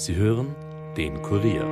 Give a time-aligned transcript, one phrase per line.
[0.00, 0.54] Sie hören
[0.96, 1.64] den Kurier.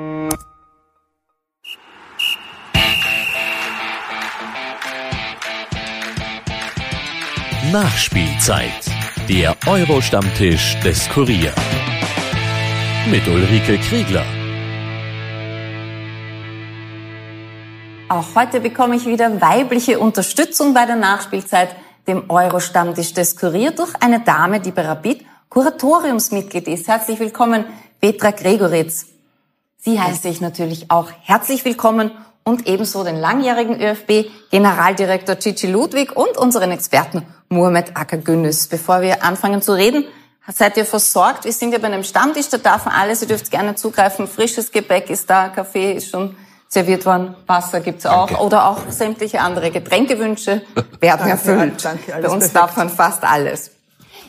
[7.70, 8.72] Nachspielzeit.
[9.28, 11.54] Der Euro-Stammtisch des Kurier.
[13.08, 14.24] Mit Ulrike Kriegler.
[18.08, 21.76] Auch heute bekomme ich wieder weibliche Unterstützung bei der Nachspielzeit,
[22.08, 26.88] dem Euro-Stammtisch des Kurier, durch eine Dame, die bei Rapid Kuratoriumsmitglied ist.
[26.88, 27.64] Herzlich willkommen,
[28.06, 29.06] Petra Gregoritz.
[29.78, 32.12] Sie heiße ich natürlich auch herzlich willkommen
[32.44, 38.68] und ebenso den langjährigen ÖFB-Generaldirektor Cici Ludwig und unseren Experten Mohamed Akagünnüs.
[38.68, 40.04] Bevor wir anfangen zu reden,
[40.52, 41.46] seid ihr versorgt?
[41.46, 44.28] Wir sind ja bei einem Stammtisch, da darf man alles, ihr dürft gerne zugreifen.
[44.28, 46.36] Frisches Gebäck ist da, Kaffee ist schon
[46.68, 48.44] serviert worden, Wasser gibt's auch danke.
[48.44, 50.62] oder auch sämtliche andere Getränkewünsche
[51.00, 51.84] werden erfüllt.
[51.84, 52.54] Danke, Bei uns perfekt.
[52.54, 53.72] darf man fast alles.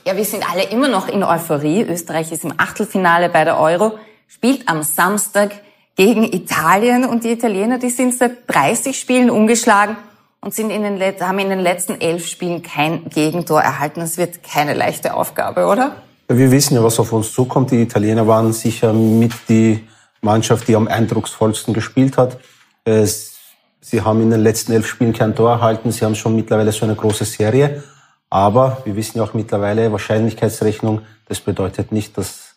[0.07, 1.81] Ja, wir sind alle immer noch in Euphorie.
[1.81, 5.51] Österreich ist im Achtelfinale bei der Euro, spielt am Samstag
[5.97, 9.97] gegen Italien und die Italiener, die sind seit 30 Spielen umgeschlagen
[10.39, 13.99] und sind in den, haben in den letzten elf Spielen kein Gegentor erhalten.
[13.99, 15.97] Das wird keine leichte Aufgabe, oder?
[16.29, 17.71] Wir wissen ja, was auf uns zukommt.
[17.71, 19.85] Die Italiener waren sicher mit die
[20.21, 22.37] Mannschaft, die am eindrucksvollsten gespielt hat.
[22.85, 25.91] Sie haben in den letzten elf Spielen kein Tor erhalten.
[25.91, 27.83] Sie haben schon mittlerweile so eine große Serie.
[28.29, 32.55] Aber wir wissen ja auch mittlerweile, Wahrscheinlichkeitsrechnung, das bedeutet nicht, dass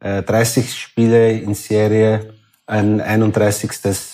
[0.00, 2.34] äh, 30 Spiele in Serie
[2.66, 3.70] ein 31.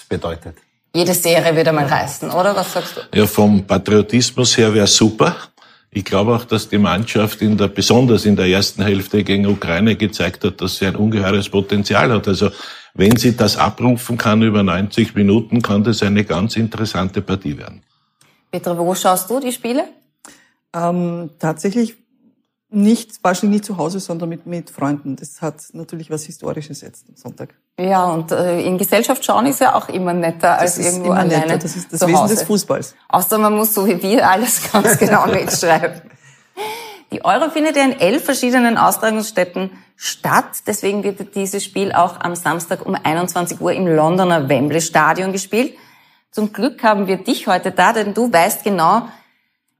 [0.09, 0.56] bedeutet.
[0.95, 2.56] Jede Serie wird einmal reißen, oder?
[2.56, 3.19] Was sagst du?
[3.19, 5.37] Ja, vom Patriotismus her wäre super.
[5.91, 9.97] Ich glaube auch, dass die Mannschaft in der, besonders in der ersten Hälfte gegen Ukraine
[9.97, 12.28] gezeigt hat, dass sie ein ungeheures Potenzial hat.
[12.28, 12.50] Also,
[12.95, 17.83] wenn sie das abrufen kann über 90 Minuten, kann das eine ganz interessante Partie werden.
[18.50, 19.84] Petra, wo schaust du die Spiele?
[20.79, 21.97] Ähm, tatsächlich
[22.71, 25.17] nicht, wahrscheinlich nicht zu Hause, sondern mit, mit Freunden.
[25.17, 27.55] Das hat natürlich was Historisches jetzt am Sonntag.
[27.79, 31.47] Ja, und äh, in Gesellschaft schauen ist ja auch immer netter als irgendwo immer alleine.
[31.47, 31.59] Netter.
[31.59, 32.94] Das ist das Wesen des Fußballs.
[33.09, 36.03] Außer man muss so wie wir alles ganz genau mitschreiben.
[37.10, 40.62] Die Euro findet ja in elf verschiedenen Austragungsstätten statt.
[40.66, 45.75] Deswegen wird dieses Spiel auch am Samstag um 21 Uhr im Londoner Wembley Stadion gespielt.
[46.31, 49.09] Zum Glück haben wir dich heute da, denn du weißt genau,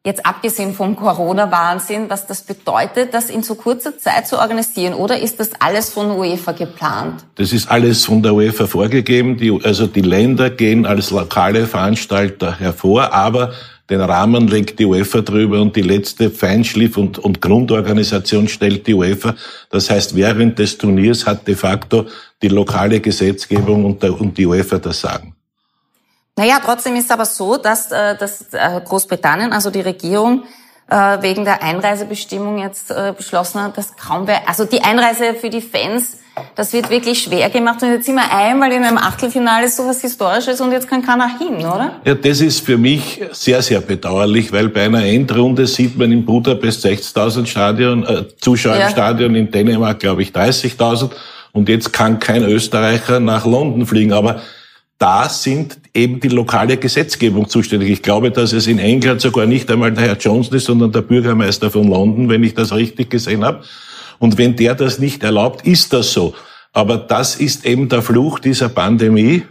[0.07, 5.19] Jetzt abgesehen vom Corona-Wahnsinn, was das bedeutet, das in so kurzer Zeit zu organisieren, oder
[5.21, 7.25] ist das alles von UEFA geplant?
[7.35, 9.37] Das ist alles von der UEFA vorgegeben.
[9.37, 13.53] Die, also die Länder gehen als lokale Veranstalter hervor, aber
[13.91, 18.95] den Rahmen legt die UEFA drüber und die letzte Feinschliff und, und Grundorganisation stellt die
[18.95, 19.35] UEFA.
[19.71, 22.07] Das heißt, während des Turniers hat de facto
[22.41, 25.35] die lokale Gesetzgebung und, der, und die UEFA das Sagen.
[26.39, 30.45] Naja, trotzdem ist es aber so, dass, äh, dass äh, Großbritannien, also die Regierung,
[30.89, 35.61] äh, wegen der Einreisebestimmung jetzt beschlossen hat, dass kaum wer, also die Einreise für die
[35.61, 36.19] Fans,
[36.55, 37.83] das wird wirklich schwer gemacht.
[37.83, 41.37] Und jetzt sind wir einmal in einem Achtelfinale so was Historisches und jetzt kann keiner
[41.39, 42.01] hin, oder?
[42.05, 46.25] Ja, das ist für mich sehr, sehr bedauerlich, weil bei einer Endrunde sieht man in
[46.25, 48.87] Budapest 60.000 Stadion, äh, Zuschauer ja.
[48.87, 51.11] im Stadion, in Dänemark glaube ich 30.000
[51.53, 54.13] und jetzt kann kein Österreicher nach London fliegen.
[54.13, 54.41] Aber
[54.99, 57.91] da sind eben die lokale Gesetzgebung zuständig.
[57.91, 61.03] Ich glaube, dass es in England sogar nicht einmal der Herr Johnson ist, sondern der
[61.03, 63.63] Bürgermeister von London, wenn ich das richtig gesehen habe.
[64.19, 66.35] Und wenn der das nicht erlaubt, ist das so.
[66.73, 69.45] Aber das ist eben der Fluch dieser Pandemie,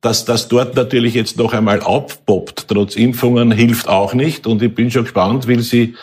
[0.00, 4.46] dass das dort natürlich jetzt noch einmal aufpoppt, trotz Impfungen, hilft auch nicht.
[4.46, 5.94] Und ich bin schon gespannt, wie sie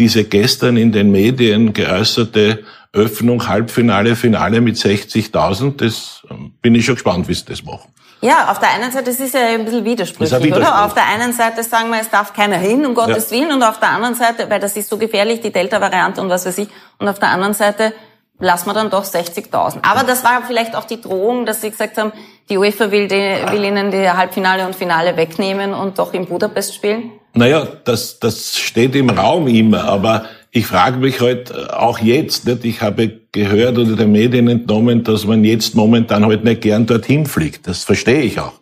[0.00, 6.86] diese gestern in den Medien geäußerte Öffnung, Halbfinale, Finale mit 60.000, das ähm, bin ich
[6.86, 7.92] schon gespannt, wie sie das machen.
[8.22, 10.68] Ja, auf der einen Seite, das ist ja ein bisschen widersprüchlich, ein Widerspruch.
[10.68, 10.84] oder?
[10.86, 13.36] Auf der einen Seite sagen wir, es darf keiner hin, um Gottes ja.
[13.36, 16.46] Willen, und auf der anderen Seite, weil das ist so gefährlich, die Delta-Variante und was
[16.46, 16.68] weiß ich,
[16.98, 17.92] und auf der anderen Seite
[18.38, 19.80] lassen wir dann doch 60.000.
[19.82, 22.12] Aber das war vielleicht auch die Drohung, dass sie gesagt haben,
[22.50, 26.74] die UEFA will, die, will ihnen die Halbfinale und Finale wegnehmen und doch in Budapest
[26.74, 27.12] spielen?
[27.32, 32.46] Naja, das, das steht im Raum immer, aber ich frage mich halt äh, auch jetzt,
[32.46, 32.64] nicht?
[32.64, 37.24] ich habe gehört oder den Medien entnommen, dass man jetzt momentan halt nicht gern dorthin
[37.24, 37.68] fliegt.
[37.68, 38.54] Das verstehe ich auch.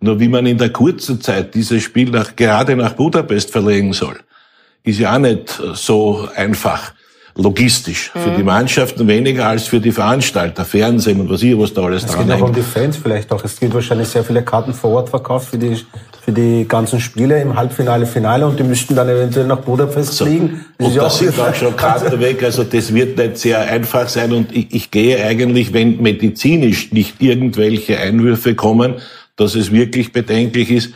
[0.00, 4.20] Nur wie man in der kurzen Zeit dieses Spiel nach, gerade nach Budapest verlegen soll,
[4.84, 6.92] ist ja auch nicht so einfach
[7.36, 8.10] logistisch.
[8.14, 8.20] Mhm.
[8.20, 8.46] Für die mhm.
[8.46, 12.28] Mannschaften weniger als für die Veranstalter, Fernsehen und was ich, was da alles es dran
[12.28, 13.44] Es geht auch um die Fans vielleicht auch.
[13.44, 15.76] Es gibt wahrscheinlich sehr viele Karten vor Ort verkauft für die,
[16.24, 20.24] für die ganzen Spiele im Halbfinale, Finale und die müssten dann eventuell nach Budapest so.
[20.24, 20.64] fliegen.
[20.78, 22.42] Das und da sind auch schon Karten weg.
[22.42, 27.20] Also das wird nicht sehr einfach sein und ich, ich gehe eigentlich, wenn medizinisch nicht
[27.20, 28.96] irgendwelche Einwürfe kommen,
[29.36, 30.90] dass es wirklich bedenklich ist,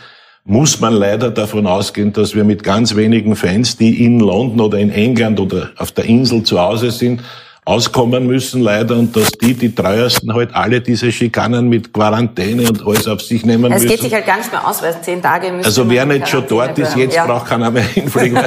[0.51, 4.79] muss man leider davon ausgehen, dass wir mit ganz wenigen Fans, die in London oder
[4.79, 7.23] in England oder auf der Insel zu Hause sind,
[7.65, 12.85] auskommen müssen leider und dass die, die treuesten halt alle diese Schikanen mit Quarantäne und
[12.85, 13.87] alles auf sich nehmen es müssen.
[13.87, 16.27] Es geht sich halt gar nicht mehr aus, weil zehn Tage müssen Also wer nicht
[16.27, 17.27] schon dort ist, jetzt ja.
[17.27, 18.41] braucht keiner mehr hinfliegen.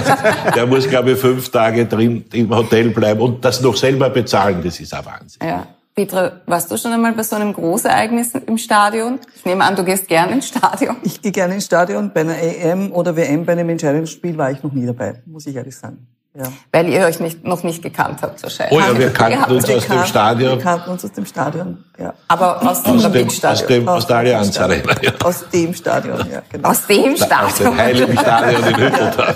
[0.53, 4.59] der muss, glaube ich, fünf Tage drin im Hotel bleiben und das noch selber bezahlen,
[4.61, 5.47] das ist ein Wahnsinn.
[5.47, 5.67] Ja.
[5.95, 9.19] Petra, warst du schon einmal bei so einem Großereignis im Stadion?
[9.35, 10.95] Ich nehme an, du gehst gerne ins Stadion.
[11.03, 12.11] Ich gehe gerne ins Stadion.
[12.11, 15.55] Bei einer EM oder WM, bei einem Entscheidungsspiel war ich noch nie dabei, muss ich
[15.55, 16.07] ehrlich sagen.
[16.35, 16.45] Ja.
[16.71, 18.75] Weil ihr euch nicht, noch nicht gekannt habt wahrscheinlich.
[18.75, 20.57] Oh ja, wir kannten uns aus dem Stadion.
[20.57, 22.13] Wir kannten uns aus dem Stadion, ja.
[22.27, 25.11] Aber aus dem aus dem, aus dem, aus der Allianz Arena, ja.
[25.23, 26.69] Aus dem Stadion, ja, genau.
[26.69, 27.45] Aus dem Stadion.
[27.45, 29.35] Aus dem heiligen Stadion in Hütteldorf.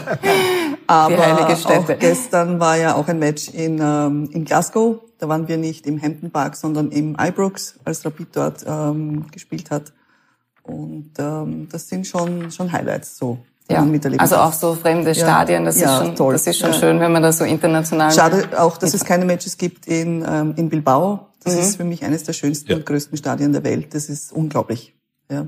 [0.88, 1.96] Aber Die heilige Stätte.
[1.96, 5.02] Auch gestern war ja auch ein Match in, ähm, in Glasgow.
[5.20, 9.72] Da waren wir nicht im Hampton Park, sondern im Ibrox, als Rapid dort ähm, gespielt
[9.72, 9.94] hat.
[10.64, 13.40] Und ähm, das sind schon, schon Highlights so
[13.70, 13.86] ja,
[14.18, 16.34] also auch so fremde Stadien, das ja, ist schon, toll.
[16.34, 16.80] das ist schon ja.
[16.80, 18.12] schön, wenn man da so international.
[18.14, 21.28] Schade auch, dass es keine Matches gibt in, ähm, in Bilbao.
[21.44, 21.60] Das mhm.
[21.60, 22.78] ist für mich eines der schönsten ja.
[22.78, 23.94] und größten Stadien der Welt.
[23.94, 24.96] Das ist unglaublich.
[25.30, 25.48] Ja.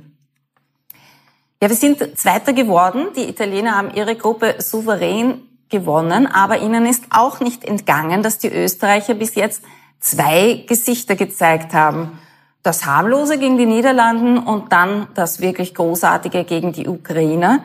[1.62, 3.08] Ja, wir sind Zweiter geworden.
[3.18, 8.48] Die Italiener haben ihre Gruppe souverän gewonnen, aber ihnen ist auch nicht entgangen, dass die
[8.48, 9.64] Österreicher bis jetzt
[10.00, 12.18] zwei Gesichter gezeigt haben.
[12.64, 17.60] Das harmlose gegen die Niederlanden und dann das wirklich großartige gegen die Ukrainer.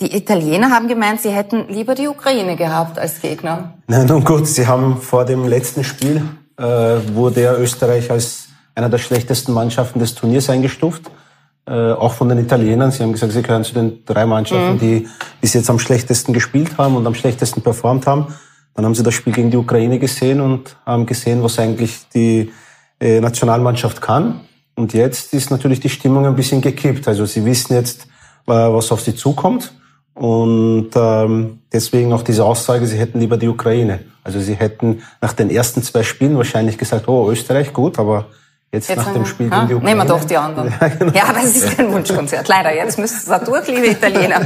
[0.00, 3.74] Die Italiener haben gemeint, sie hätten lieber die Ukraine gehabt als Gegner.
[3.88, 6.22] Na nun gut, sie haben vor dem letzten Spiel,
[6.56, 6.64] äh,
[7.12, 11.10] wurde ja Österreich als einer der schlechtesten Mannschaften des Turniers eingestuft.
[11.66, 12.90] Äh, auch von den Italienern.
[12.90, 14.78] Sie haben gesagt, sie gehören zu den drei Mannschaften, mhm.
[14.78, 15.08] die
[15.40, 18.26] bis jetzt am schlechtesten gespielt haben und am schlechtesten performt haben.
[18.74, 22.52] Dann haben sie das Spiel gegen die Ukraine gesehen und haben gesehen, was eigentlich die
[23.00, 24.40] äh, Nationalmannschaft kann.
[24.74, 27.08] Und jetzt ist natürlich die Stimmung ein bisschen gekippt.
[27.08, 28.08] Also sie wissen jetzt,
[28.46, 29.72] äh, was auf sie zukommt.
[30.12, 34.00] Und ähm, deswegen auch diese Aussage, sie hätten lieber die Ukraine.
[34.22, 38.26] Also sie hätten nach den ersten zwei Spielen wahrscheinlich gesagt, oh, Österreich, gut, aber
[38.74, 39.96] jetzt, jetzt nach dem Spiel gegen die Ukraine.
[39.96, 40.74] Nehmen wir doch die anderen.
[40.80, 41.12] Ja, genau.
[41.12, 42.48] ja aber es ist kein Wunschkonzert.
[42.48, 44.40] Leider, jetzt müssen Sie da durch, liebe Italiener.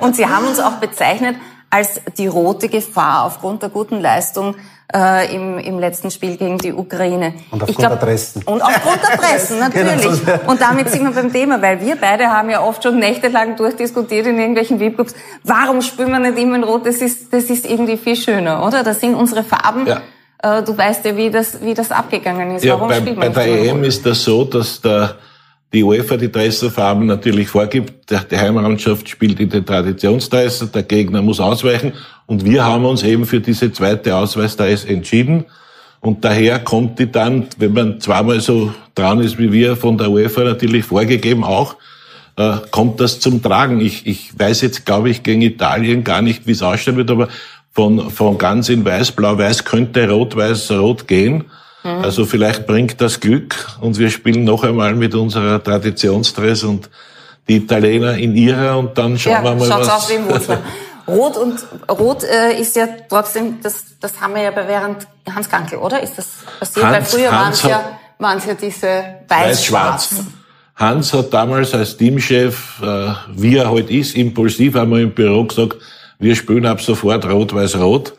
[0.00, 1.36] Und Sie haben uns auch bezeichnet
[1.70, 4.56] als die rote Gefahr aufgrund der guten Leistung
[4.94, 7.32] äh, im, im letzten Spiel gegen die Ukraine.
[7.50, 8.42] Und aufgrund glaub, der Dressen.
[8.42, 10.24] Und aufgrund der Dressen, natürlich.
[10.24, 10.50] Genau.
[10.50, 14.26] Und damit sind wir beim Thema, weil wir beide haben ja oft schon nächtelang durchdiskutiert
[14.26, 15.14] in irgendwelchen VIP-Clubs.
[15.44, 16.84] Warum spielen wir nicht immer in Rot?
[16.84, 18.82] Das ist, das ist irgendwie viel schöner, oder?
[18.82, 19.86] Das sind unsere Farben.
[19.86, 20.02] Ja.
[20.42, 22.64] Äh, du weißt ja, wie das, wie das abgegangen ist.
[22.64, 25.16] Ja, Warum bei, spielt man bei der EM ist das so, dass der
[25.72, 28.10] die UEFA die Dresserfarben natürlich vorgibt.
[28.10, 31.94] Die Heimmannschaft spielt in den Traditionsdresser, der Gegner muss ausweichen.
[32.26, 35.46] Und wir haben uns eben für diese zweite Ausweisdress entschieden.
[36.00, 40.10] Und daher kommt die dann, wenn man zweimal so dran ist wie wir, von der
[40.10, 41.76] UEFA natürlich vorgegeben auch,
[42.36, 43.80] äh, kommt das zum Tragen.
[43.80, 47.28] Ich, ich weiß jetzt, glaube ich, gegen Italien gar nicht, wie es ausschauen wird, aber
[47.72, 51.44] von, von ganz in weiß, blau, weiß könnte rot, weiß, rot gehen.
[51.82, 51.90] Mhm.
[51.90, 56.90] Also vielleicht bringt das Glück und wir spielen noch einmal mit unserer Traditionsdress und
[57.48, 60.08] die Italiener in ihrer und dann schauen ja, wir mal was.
[60.10, 60.28] Wie im
[61.08, 61.58] Rot und
[61.90, 66.00] Rot äh, ist ja trotzdem, das, das haben wir ja bei während Hans Gankel, oder?
[66.00, 66.28] Ist das
[66.60, 66.86] passiert?
[66.86, 70.18] Hans, Weil früher waren es ja, waren's ja diese weiß-schwarzen.
[70.18, 70.26] Weiß
[70.76, 75.44] Hans hat damals als Teamchef, äh, wie er heute halt ist, impulsiv einmal im Büro
[75.44, 75.76] gesagt,
[76.22, 78.14] wir spielen ab sofort rot-weiß-rot.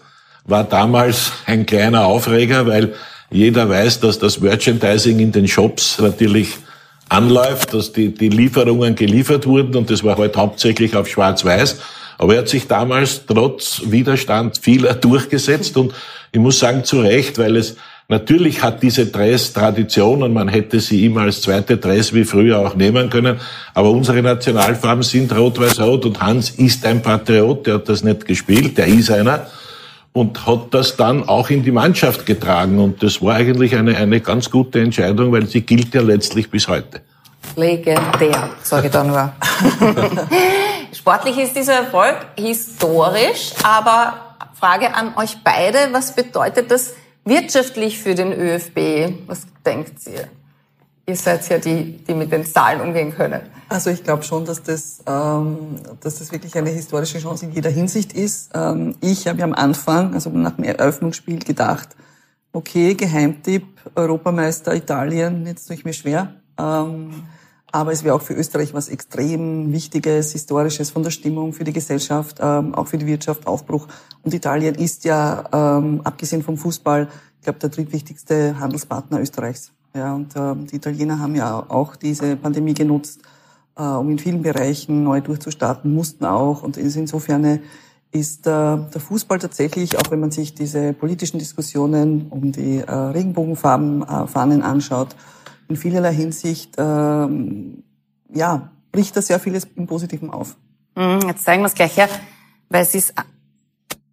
[0.46, 2.96] War damals ein kleiner Aufreger, weil
[3.32, 6.58] jeder weiß, dass das Merchandising in den Shops natürlich
[7.08, 11.80] anläuft, dass die, die Lieferungen geliefert wurden und das war halt hauptsächlich auf Schwarz-Weiß.
[12.18, 15.94] Aber er hat sich damals trotz Widerstand vieler durchgesetzt und
[16.34, 20.80] ich muss sagen, zu Recht, weil es natürlich hat diese Dress Tradition und man hätte
[20.80, 23.40] sie immer als zweite Dress wie früher auch nehmen können.
[23.74, 28.78] Aber unsere Nationalfarben sind rot-weiß-rot und Hans ist ein Patriot, der hat das nicht gespielt,
[28.78, 29.48] der ist einer
[30.14, 32.80] und hat das dann auch in die Mannschaft getragen.
[32.80, 36.68] Und das war eigentlich eine, eine ganz gute Entscheidung, weil sie gilt ja letztlich bis
[36.68, 37.02] heute.
[37.56, 39.34] Legendär, sage ich da nur.
[40.94, 44.14] Sportlich ist dieser Erfolg historisch, aber
[44.60, 46.94] Frage an euch beide, was bedeutet das
[47.26, 49.14] wirtschaftlich für den ÖFB?
[49.28, 50.28] Was denkt ihr?
[51.06, 53.42] Ihr seid ja die, die mit den Zahlen umgehen können.
[53.68, 57.70] Also ich glaube schon, dass das, ähm, dass das wirklich eine historische Chance in jeder
[57.70, 58.52] Hinsicht ist.
[58.54, 61.90] Ähm, ich habe ja am Anfang, also nach dem Eröffnungsspiel gedacht,
[62.54, 63.66] okay, Geheimtipp,
[63.96, 66.36] Europameister Italien, jetzt tue ich mir schwer.
[66.58, 67.24] Ähm,
[67.74, 71.74] aber es wäre auch für Österreich was extrem Wichtiges, Historisches von der Stimmung, für die
[71.74, 73.88] Gesellschaft, ähm, auch für die Wirtschaft, Aufbruch.
[74.22, 77.08] Und Italien ist ja, ähm, abgesehen vom Fußball,
[77.40, 79.72] ich glaube, der drittwichtigste Handelspartner Österreichs.
[79.96, 83.22] Ja, und äh, die Italiener haben ja auch diese Pandemie genutzt,
[83.76, 86.62] äh, um in vielen Bereichen neu durchzustarten, mussten auch.
[86.62, 87.60] Und insofern
[88.12, 92.92] ist äh, der Fußball tatsächlich, auch wenn man sich diese politischen Diskussionen um die äh,
[92.92, 95.16] Regenbogenfarben äh, Fahnen anschaut,
[95.68, 97.84] in vielerlei Hinsicht ähm,
[98.34, 100.56] ja bricht da sehr vieles im Positiven auf.
[100.96, 102.08] Mhm, jetzt zeigen wir es gleich her,
[102.70, 103.14] weil es ist,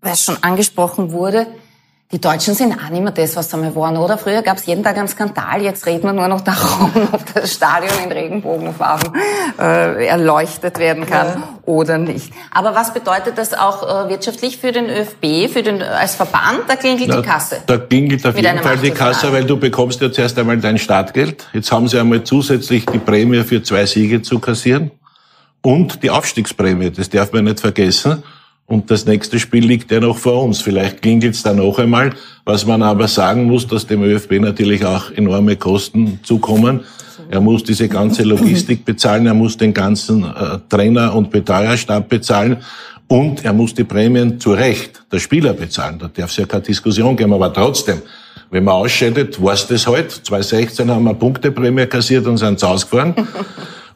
[0.01, 1.47] weil es schon angesprochen wurde.
[2.13, 4.19] Die Deutschen sind auch nicht mehr das, was sie einmal waren, oder?
[4.19, 7.55] Früher gab es jeden Tag einen Skandal, jetzt reden wir nur noch darum, ob das
[7.55, 9.13] Stadion in Regenbogenfarben
[9.61, 11.59] äh, erleuchtet werden kann ja.
[11.67, 12.33] oder nicht.
[12.51, 16.63] Aber was bedeutet das auch äh, wirtschaftlich für den ÖFB, für den als Verband?
[16.67, 17.59] Da klingelt Na, die Kasse.
[17.65, 21.47] Da klingelt auf jeden Fall die Kasse, weil du bekommst ja zuerst einmal dein Startgeld.
[21.53, 24.91] Jetzt haben sie einmal zusätzlich die Prämie für zwei Siege zu kassieren
[25.63, 28.25] und die Aufstiegsprämie, das darf man nicht vergessen.
[28.71, 30.63] Und das nächste Spiel liegt ja noch vor uns.
[30.63, 32.11] Vielleicht klingelt es da noch einmal.
[32.45, 36.85] Was man aber sagen muss, dass dem ÖFB natürlich auch enorme Kosten zukommen.
[37.29, 42.59] Er muss diese ganze Logistik bezahlen, er muss den ganzen äh, Trainer- und Betreuerstab bezahlen
[43.09, 45.99] und er muss die Prämien zu Recht der Spieler bezahlen.
[45.99, 48.03] Da darf es ja keine Diskussion geben, aber trotzdem,
[48.53, 50.13] wenn man ausscheidet, war's das halt.
[50.13, 53.15] 2016 haben wir Punkteprämie kassiert und sind ausgefahren.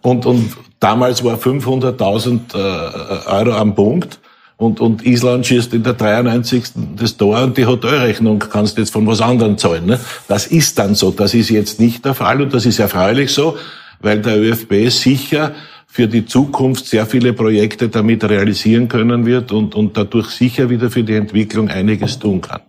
[0.02, 4.18] Und, und damals war 500.000 äh, Euro am Punkt.
[4.56, 6.64] Und, und Island schießt in der 93.
[6.96, 9.86] das Tor und die Hotelrechnung kannst du jetzt von was anderem zahlen.
[9.86, 9.98] Ne?
[10.28, 11.10] Das ist dann so.
[11.10, 13.56] Das ist jetzt nicht der Fall und das ist erfreulich so,
[14.00, 15.54] weil der ÖFB sicher
[15.86, 20.90] für die Zukunft sehr viele Projekte damit realisieren können wird und, und dadurch sicher wieder
[20.90, 22.60] für die Entwicklung einiges tun kann.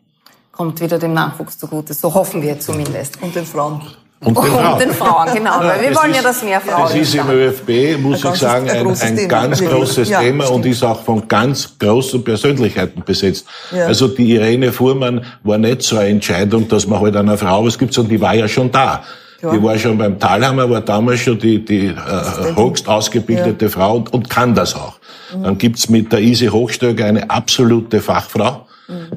[0.52, 3.22] Kommt wieder dem Nachwuchs zugute, so hoffen wir zumindest.
[3.22, 3.82] Und den Frauen.
[4.26, 4.74] Und den, Frauen.
[4.74, 5.60] und den Frauen, genau.
[5.60, 6.82] Weil wir wollen ist, ja, dass mehr Frauen.
[6.84, 9.28] Das ist im ÖFB, muss ein ich sagen, ein, ein Thema.
[9.28, 10.66] ganz großes ja, Thema stimmt.
[10.66, 13.46] und ist auch von ganz großen Persönlichkeiten besetzt.
[13.72, 13.86] Ja.
[13.86, 17.78] Also die Irene Fuhrmann war nicht so eine Entscheidung, dass man halt einer Frau was
[17.78, 19.04] gibt, sondern die war ja schon da.
[19.42, 19.52] Ja.
[19.52, 24.12] Die war schon beim Talhammer, war damals schon die, die äh, höchst ausgebildete Frau und,
[24.12, 24.96] und kann das auch.
[25.36, 25.44] Mhm.
[25.44, 28.66] Dann gibt's mit der Isi Hochstöger eine absolute Fachfrau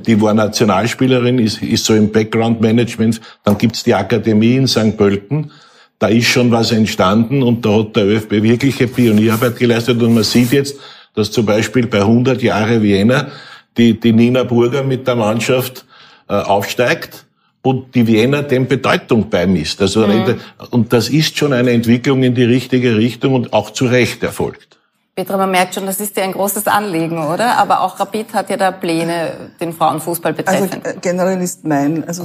[0.07, 3.21] die war Nationalspielerin, ist, ist so im Background-Management.
[3.45, 4.97] Dann gibt's die Akademie in St.
[4.97, 5.51] Pölten.
[5.99, 10.01] Da ist schon was entstanden und da hat der ÖFB wirkliche Pionierarbeit geleistet.
[10.03, 10.77] Und man sieht jetzt,
[11.15, 13.29] dass zum Beispiel bei 100 Jahre Vienna
[13.77, 15.85] die, die Nina Burger mit der Mannschaft
[16.29, 17.25] äh, aufsteigt
[17.63, 19.83] und die Vienna dem Bedeutung beimisst.
[19.83, 20.37] Also, mhm.
[20.71, 24.78] Und das ist schon eine Entwicklung in die richtige Richtung und auch zu Recht erfolgt.
[25.19, 27.59] Petra, man merkt schon, das ist dir ein großes Anliegen, oder?
[27.59, 30.87] Aber auch Rapid hat ja da Pläne, den Frauenfußball betreffend.
[30.87, 32.23] Also generell ist mein, also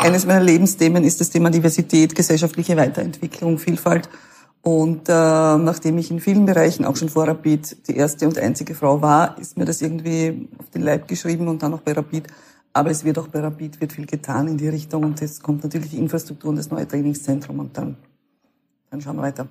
[0.00, 4.10] eines meiner Lebensthemen ist das Thema Diversität, gesellschaftliche Weiterentwicklung, Vielfalt.
[4.60, 8.74] Und äh, nachdem ich in vielen Bereichen auch schon vor Rapid die erste und einzige
[8.74, 12.26] Frau war, ist mir das irgendwie auf den Leib geschrieben und dann auch bei Rapid.
[12.74, 15.64] Aber es wird auch bei Rapid wird viel getan in die Richtung und es kommt
[15.64, 17.96] natürlich die Infrastruktur und das neue Trainingszentrum und dann,
[18.90, 19.48] dann schauen wir weiter.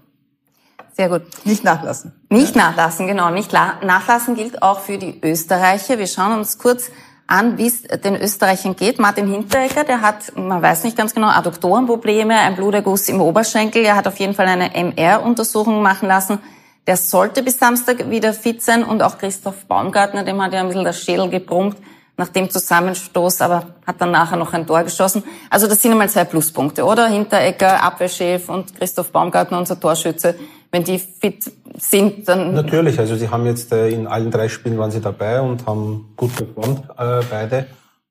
[0.95, 1.23] Sehr gut.
[1.43, 2.13] Nicht nachlassen.
[2.29, 2.63] Nicht ja.
[2.63, 3.31] nachlassen, genau.
[3.31, 5.97] Nicht nachlassen gilt auch für die Österreicher.
[5.97, 6.91] Wir schauen uns kurz
[7.25, 8.99] an, wie es den Österreichern geht.
[8.99, 13.83] Martin Hinteregger, der hat, man weiß nicht ganz genau, Adduktorenprobleme, ein Bluterguss im Oberschenkel.
[13.83, 16.39] Er hat auf jeden Fall eine MR-Untersuchung machen lassen.
[16.85, 20.67] Der sollte bis Samstag wieder fit sein und auch Christoph Baumgartner, dem hat ja ein
[20.67, 21.77] bisschen der Schädel gebrummt
[22.15, 25.23] nach dem Zusammenstoß, aber hat dann nachher noch ein Tor geschossen.
[25.49, 27.07] Also das sind einmal zwei Pluspunkte, oder?
[27.07, 30.35] Hinteregger, Abwehrchef und Christoph Baumgartner, unser Torschütze.
[30.71, 32.53] Wenn die fit sind, dann...
[32.53, 36.13] Natürlich, also sie haben jetzt äh, in allen drei Spielen waren sie dabei und haben
[36.15, 37.67] gut performt, äh, beide.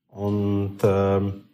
[0.08, 1.44] Und ähm,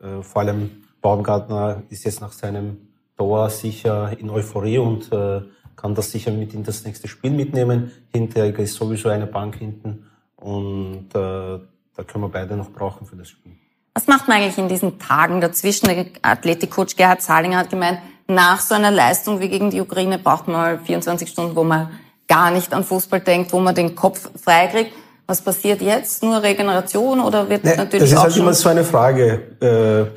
[0.00, 0.70] äh, vor allem
[1.00, 5.42] Baumgartner ist jetzt nach seinem Tor sicher in Euphorie und äh,
[5.76, 7.92] kann das sicher mit in das nächste Spiel mitnehmen.
[8.12, 11.58] Hinteregger ist sowieso eine Bank hinten und äh,
[11.96, 13.52] da können wir beide noch brauchen für das Spiel.
[13.94, 15.86] Was macht man eigentlich in diesen Tagen dazwischen?
[15.86, 20.48] Der Athletikcoach Gerhard Zahlinger hat gemeint, nach so einer Leistung wie gegen die Ukraine braucht
[20.48, 21.90] man mal 24 Stunden, wo man
[22.26, 24.92] gar nicht an Fußball denkt, wo man den Kopf freikriegt.
[25.26, 26.22] Was passiert jetzt?
[26.22, 30.12] Nur Regeneration oder wird nee, natürlich Das ist auch halt immer so eine Frage.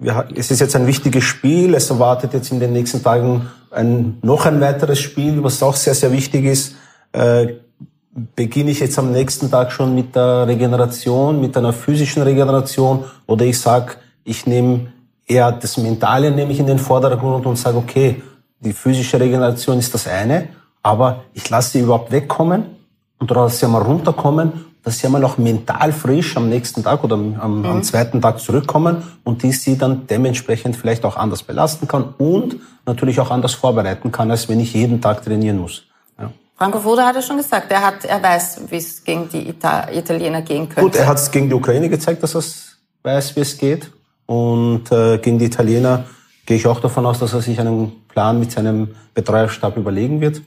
[0.00, 1.74] Äh, es ist jetzt ein wichtiges Spiel.
[1.74, 5.94] Es erwartet jetzt in den nächsten Tagen ein, noch ein weiteres Spiel, was auch sehr,
[5.94, 6.76] sehr wichtig ist.
[8.34, 13.44] Beginne ich jetzt am nächsten Tag schon mit der Regeneration, mit einer physischen Regeneration oder
[13.44, 13.92] ich sage,
[14.24, 14.88] ich nehme
[15.28, 18.22] eher das Mentale nehme ich in den Vordergrund und sage, okay,
[18.60, 20.48] die physische Regeneration ist das eine,
[20.82, 22.64] aber ich lasse sie überhaupt wegkommen
[23.18, 27.14] und lasse sie mal runterkommen, dass sie einmal auch mental frisch am nächsten Tag oder
[27.14, 27.82] am, am, am mhm.
[27.82, 32.56] zweiten Tag zurückkommen und die sie dann dementsprechend vielleicht auch anders belasten kann und
[32.86, 35.87] natürlich auch anders vorbereiten kann, als wenn ich jeden Tag trainieren muss.
[36.58, 39.92] Franco Foda hat ja schon gesagt, er, hat, er weiß, wie es gegen die Ita
[39.92, 40.80] Italiener gehen könnte.
[40.80, 42.42] Gut, er hat es gegen die Ukraine gezeigt, dass er
[43.04, 43.92] weiß, wie es geht.
[44.26, 46.04] Und äh, gegen die Italiener
[46.44, 50.42] gehe ich auch davon aus, dass er sich einen Plan mit seinem Betreuerstab überlegen wird.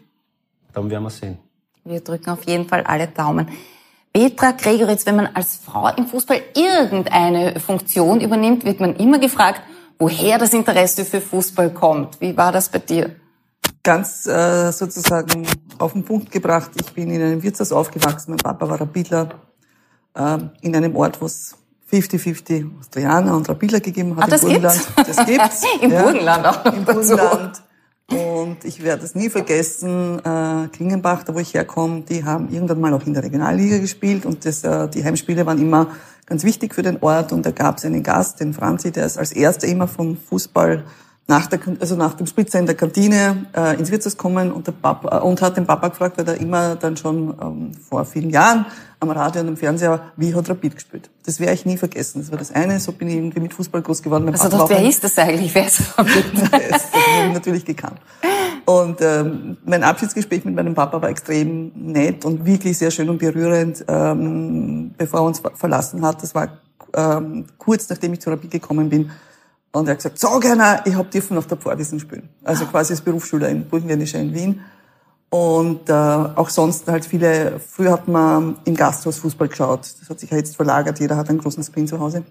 [0.74, 1.38] Dann werden wir sehen.
[1.86, 3.48] Wir drücken auf jeden Fall alle Daumen.
[4.12, 9.62] Petra Gregoritz, wenn man als Frau im Fußball irgendeine Funktion übernimmt, wird man immer gefragt,
[9.98, 12.20] woher das Interesse für Fußball kommt.
[12.20, 13.16] Wie war das bei dir?
[13.84, 15.48] Ganz äh, sozusagen
[15.80, 16.72] auf den Punkt gebracht.
[16.80, 18.32] Ich bin in einem Wirtshaus aufgewachsen.
[18.32, 19.30] Mein Papa war Rapidler
[20.14, 21.56] äh, in einem Ort, wo es
[21.92, 24.26] 50-50 Austrianer und Rapidler gegeben hat.
[24.26, 24.96] Ah, das Im Burgenland.
[24.96, 25.16] Gibt's?
[25.16, 25.64] Das gibt's.
[25.82, 26.04] Im ja.
[26.04, 27.62] Burgenland auch noch Im Burgenland.
[28.12, 32.82] Und ich werde es nie vergessen, äh, Klingenbach, da wo ich herkomme, die haben irgendwann
[32.82, 35.88] mal auch in der Regionalliga gespielt und das, äh, die Heimspiele waren immer
[36.26, 39.18] ganz wichtig für den Ort und da gab es einen Gast, den Franzi, der ist
[39.18, 40.84] als erster immer vom Fußball
[41.32, 44.74] nach der, also nach dem Spritzer in der Kantine äh, ins Wirtshaus kommen und, der
[44.74, 48.30] Papa, äh, und hat den Papa gefragt, weil er immer dann schon ähm, vor vielen
[48.32, 48.66] Jahren
[49.00, 51.10] am Radio und im Fernseher, wie hat Rapid gespielt.
[51.26, 52.20] Das werde ich nie vergessen.
[52.20, 54.26] Das war das eine, so bin ich irgendwie mit Fußball groß geworden.
[54.26, 55.56] Mein also das, wer ist das eigentlich?
[55.56, 56.26] Wer ist Rapid?
[56.34, 56.52] das
[56.92, 58.00] habe ich natürlich gekannt.
[58.66, 63.20] Und ähm, mein Abschiedsgespräch mit meinem Papa war extrem nett und wirklich sehr schön und
[63.20, 66.22] berührend, ähm, bevor er uns verlassen hat.
[66.22, 66.50] Das war
[66.94, 69.12] ähm, kurz nachdem ich zu Rapid gekommen bin
[69.72, 72.30] und er hat gesagt, sag einer, ich hab dürfen auf der Pfadisen spielen.
[72.44, 74.62] Also quasi als Berufsschüler in Burgenländischer in Wien.
[75.30, 79.88] Und äh, auch sonst halt viele, früher hat man im Gasthaus Fußball geschaut.
[80.02, 82.24] Das hat sich ja jetzt verlagert, jeder hat einen großen Screen zu Hause.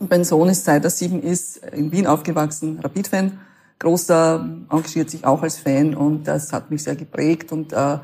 [0.00, 3.38] Und mein Sohn ist, seit er sieben ist, in Wien aufgewachsen, Rapid-Fan.
[3.78, 7.98] Großer, engagiert sich auch als Fan und das hat mich sehr geprägt und äh,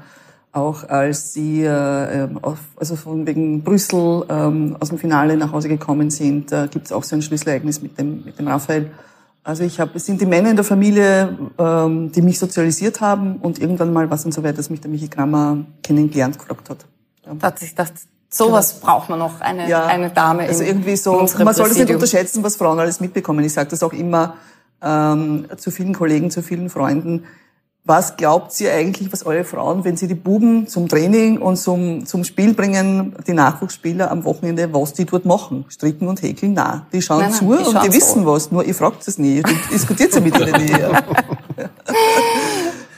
[0.52, 5.52] auch als sie äh, ähm, auf, also von wegen Brüssel ähm, aus dem Finale nach
[5.52, 8.90] Hause gekommen sind, äh, gibt es auch so ein Schlüsselereignis mit dem mit dem Raphael.
[9.42, 13.37] Also ich habe, es sind die Männer in der Familie, ähm, die mich sozialisiert haben
[13.37, 16.85] und irgendwann mal es dann so weit, dass mich der Michi Kramer kennengelernt gefragt hat.
[17.25, 17.35] Ja.
[17.35, 17.92] Da hat sich gedacht,
[18.28, 18.87] sowas genau.
[18.87, 20.42] braucht man noch, eine, ja, eine Dame.
[20.42, 23.45] Also irgendwie so, man soll das nicht unterschätzen, was Frauen alles mitbekommen.
[23.45, 24.35] Ich sage das auch immer
[24.83, 27.25] ähm, zu vielen Kollegen, zu vielen Freunden
[27.90, 32.06] was glaubt ihr eigentlich, was eure Frauen, wenn sie die Buben zum Training und zum,
[32.06, 35.64] zum Spiel bringen, die Nachwuchsspieler am Wochenende, was die dort machen?
[35.68, 36.52] Stricken und häkeln?
[36.52, 38.30] Nein, die schauen nein, nein, zu die und die wissen so.
[38.30, 38.52] was.
[38.52, 39.42] Nur ihr fragt es nie.
[39.42, 40.73] Du diskutiert ja mit ihnen nie.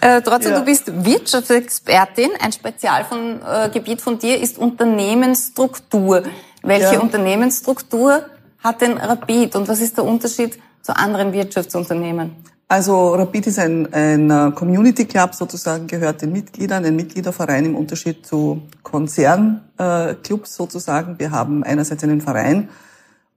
[0.05, 0.59] Äh, trotzdem, ja.
[0.59, 2.31] du bist Wirtschaftsexpertin.
[2.40, 6.25] Ein Spezialgebiet von, äh, von dir ist Unternehmensstruktur.
[6.64, 7.01] Welche ja.
[7.01, 8.25] Unternehmensstruktur
[8.59, 12.35] hat denn Rapid und was ist der Unterschied zu anderen Wirtschaftsunternehmen?
[12.73, 17.77] Also Rapid ist ein, ein äh, Community Club sozusagen, gehört den Mitgliedern, ein Mitgliederverein im
[17.77, 21.19] Unterschied zu Konzernclubs sozusagen.
[21.19, 22.71] Wir haben einerseits einen Verein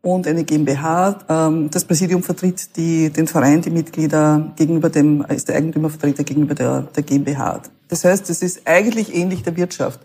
[0.02, 1.20] und eine GmbH.
[1.28, 6.56] Ähm, das Präsidium vertritt die, den Verein, die Mitglieder gegenüber dem, ist der Eigentümervertreter gegenüber
[6.56, 7.62] der, der GmbH.
[7.90, 10.00] Das heißt, es ist eigentlich ähnlich der Wirtschaft.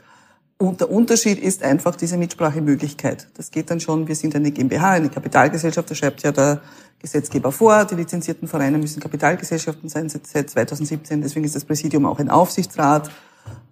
[0.60, 3.28] Und der Unterschied ist einfach diese Mitsprachemöglichkeit.
[3.32, 6.60] Das geht dann schon, wir sind eine GmbH, eine Kapitalgesellschaft, da schreibt ja der
[6.98, 7.86] Gesetzgeber vor.
[7.86, 11.22] Die lizenzierten Vereine müssen Kapitalgesellschaften sein seit 2017.
[11.22, 13.10] Deswegen ist das Präsidium auch ein Aufsichtsrat.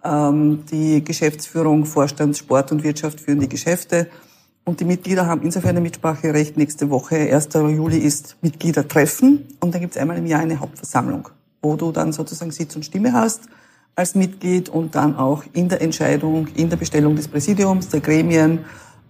[0.03, 4.09] Ähm, die Geschäftsführung, Vorstand, Sport und Wirtschaft führen die Geschäfte.
[4.65, 6.57] Und die Mitglieder haben insofern ein Mitspracherecht.
[6.57, 7.49] Nächste Woche, 1.
[7.53, 9.45] Juli, ist Mitgliedertreffen.
[9.59, 11.29] Und dann gibt es einmal im Jahr eine Hauptversammlung,
[11.61, 13.41] wo du dann sozusagen Sitz und Stimme hast
[13.95, 18.59] als Mitglied und dann auch in der Entscheidung, in der Bestellung des Präsidiums, der Gremien,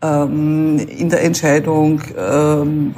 [0.01, 2.95] ähm, in der Entscheidung ähm,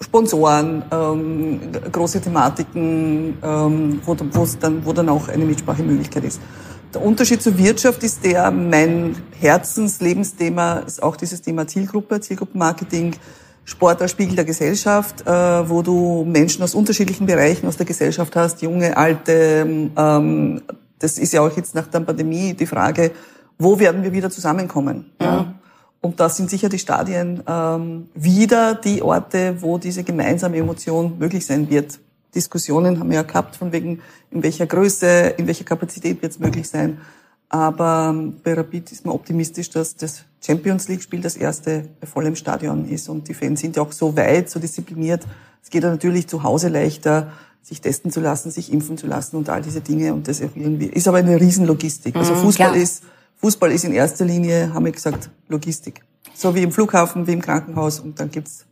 [0.00, 1.60] Sponsoren, ähm,
[1.92, 6.40] große Thematiken, ähm, wo, dann, wo dann auch eine Mitsprachemöglichkeit ist.
[6.94, 13.14] Der Unterschied zur Wirtschaft ist der, mein Herzenslebensthema ist auch dieses Thema Zielgruppe, Zielgruppenmarketing,
[13.70, 15.30] Sport als Spiegel der Gesellschaft, äh,
[15.68, 19.90] wo du Menschen aus unterschiedlichen Bereichen aus der Gesellschaft hast, junge, alte.
[19.96, 20.62] Ähm,
[20.98, 23.12] das ist ja auch jetzt nach der Pandemie die Frage,
[23.58, 25.12] wo werden wir wieder zusammenkommen?
[25.20, 25.54] Ja.
[26.00, 31.46] Und da sind sicher die Stadien ähm, wieder die Orte, wo diese gemeinsame Emotion möglich
[31.46, 32.00] sein wird.
[32.34, 34.00] Diskussionen haben wir ja gehabt, von wegen,
[34.32, 36.98] in welcher Größe, in welcher Kapazität wird es möglich sein.
[37.48, 42.36] Aber ähm, bei Rapid ist man optimistisch, dass das Champions League-Spiel das erste bei vollem
[42.36, 43.08] Stadion ist.
[43.08, 45.22] Und die Fans sind ja auch so weit, so diszipliniert.
[45.62, 49.36] Es geht ja natürlich zu Hause leichter, sich testen zu lassen, sich impfen zu lassen
[49.36, 50.14] und all diese Dinge.
[50.14, 52.16] Und das irgendwie ist aber eine Riesenlogistik.
[52.16, 52.82] Also mhm, Fußball ja.
[52.82, 53.02] ist
[53.40, 56.02] Fußball ist in erster Linie, haben wir gesagt, Logistik.
[56.34, 58.66] So wie im Flughafen, wie im Krankenhaus und dann gibt's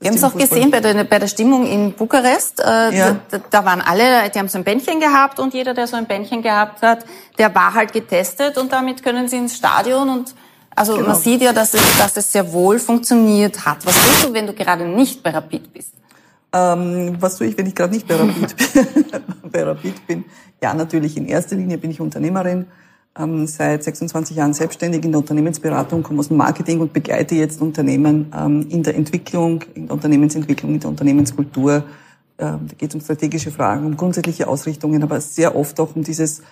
[0.00, 2.58] wir haben es auch gesehen bei der, bei der Stimmung in Bukarest.
[2.58, 3.16] Äh, ja.
[3.30, 6.06] da, da, waren alle, die haben so ein Bändchen gehabt und jeder, der so ein
[6.06, 7.04] Bändchen gehabt hat,
[7.36, 10.34] der war halt getestet und damit können sie ins Stadion und
[10.74, 11.08] also genau.
[11.08, 13.84] man sieht ja, dass es, dass es sehr wohl funktioniert hat.
[13.84, 15.94] Was tust du, wenn du gerade nicht bei Rapid bist?
[16.52, 18.54] Ähm, was tue ich, wenn ich gerade nicht bei Rapid,
[19.52, 20.24] bei Rapid bin?
[20.62, 22.66] Ja, natürlich in erster Linie bin ich Unternehmerin
[23.18, 27.60] ähm, seit 26 Jahren selbstständig in der Unternehmensberatung, komme aus dem Marketing und begleite jetzt
[27.60, 31.84] Unternehmen ähm, in der Entwicklung, in der Unternehmensentwicklung, in der Unternehmenskultur.
[32.38, 36.02] Ähm, da geht es um strategische Fragen, um grundsätzliche Ausrichtungen, aber sehr oft auch um
[36.02, 36.42] dieses,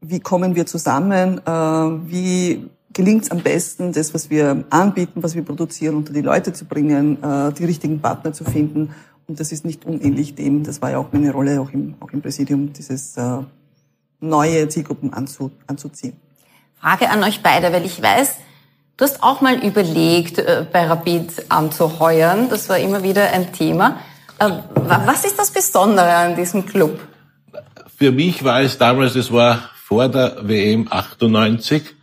[0.00, 5.34] wie kommen wir zusammen, äh, wie gelingt es am besten, das, was wir anbieten, was
[5.34, 8.94] wir produzieren, unter die Leute zu bringen, äh, die richtigen Partner zu finden.
[9.26, 12.10] Und das ist nicht unähnlich dem, das war ja auch meine Rolle auch im, auch
[12.12, 13.40] im Präsidium, dieses äh,
[14.20, 16.16] neue Zielgruppen anzu, anzuziehen.
[16.80, 18.36] Frage an euch beide, weil ich weiß,
[18.96, 22.48] du hast auch mal überlegt, äh, bei Rapid anzuheuern.
[22.48, 23.98] Das war immer wieder ein Thema.
[24.38, 26.98] Was ist das Besondere an diesem Club?
[27.98, 31.95] Für mich war es damals, es war vor der WM 98,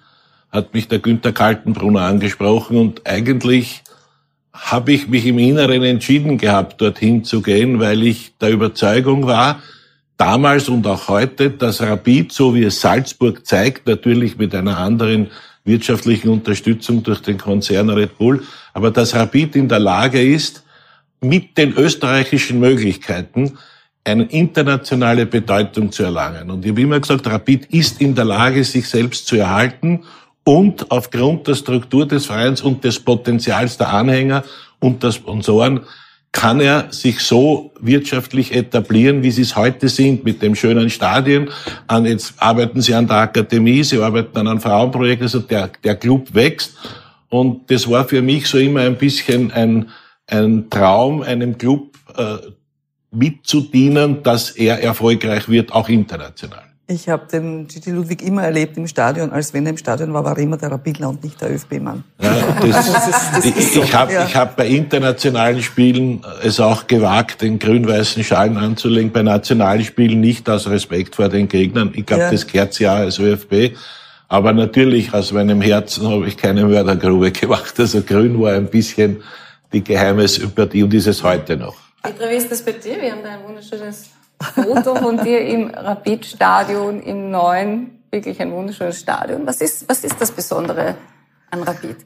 [0.53, 3.81] hat mich der Günther Kaltenbrunner angesprochen und eigentlich
[4.53, 9.61] habe ich mich im Inneren entschieden gehabt, dorthin zu gehen, weil ich der Überzeugung war,
[10.15, 15.31] damals und auch heute, dass Rapid, so wie es Salzburg zeigt, natürlich mit einer anderen
[15.65, 20.63] wirtschaftlichen Unterstützung durch den Konzern Red Bull, aber dass Rapid in der Lage ist,
[21.19, 23.57] mit den österreichischen Möglichkeiten
[24.03, 26.51] eine internationale Bedeutung zu erlangen.
[26.51, 30.03] Und ich habe immer gesagt, Rapid ist in der Lage, sich selbst zu erhalten
[30.43, 34.43] und aufgrund der Struktur des Vereins und des Potenzials der Anhänger
[34.79, 35.81] und der Sponsoren
[36.33, 41.49] kann er sich so wirtschaftlich etablieren, wie sie es heute sind, mit dem schönen Stadion.
[41.87, 45.95] An, jetzt arbeiten sie an der Akademie, sie arbeiten an einem Frauenprojekt, also der, der
[45.95, 46.75] Club wächst.
[47.29, 49.89] Und das war für mich so immer ein bisschen ein,
[50.27, 52.37] ein Traum, einem Club äh,
[53.11, 56.72] mitzudienen, dass er erfolgreich wird, auch international.
[56.93, 60.23] Ich habe den Gigi Ludwig immer erlebt im Stadion, als wenn er im Stadion war,
[60.23, 62.03] war er immer der Rapidler und nicht der ÖFB-Mann.
[62.21, 63.91] Ja, das, ich so.
[63.93, 64.31] habe ja.
[64.31, 70.47] hab bei internationalen Spielen es auch gewagt, den grün-weißen Schalen anzulegen, bei nationalen Spielen nicht
[70.47, 71.91] aus Respekt vor den Gegnern.
[71.95, 72.31] Ich glaube, ja.
[72.31, 73.75] das gehört ja als ÖFB.
[74.27, 77.73] Aber natürlich, aus meinem Herzen habe ich keine Mördergrube gemacht.
[77.79, 79.23] Also grün war ein bisschen
[79.71, 81.75] die geheime Sympathie und ist es heute noch.
[82.03, 83.01] Petra, wie ist das bei dir?
[83.01, 84.09] Wir haben da ein wunderschönes
[84.43, 89.45] Foto von dir im Rapid-Stadion, im neuen, wirklich ein wunderschönes Stadion.
[89.45, 90.95] Was ist, was ist das Besondere
[91.49, 91.97] an Rapid?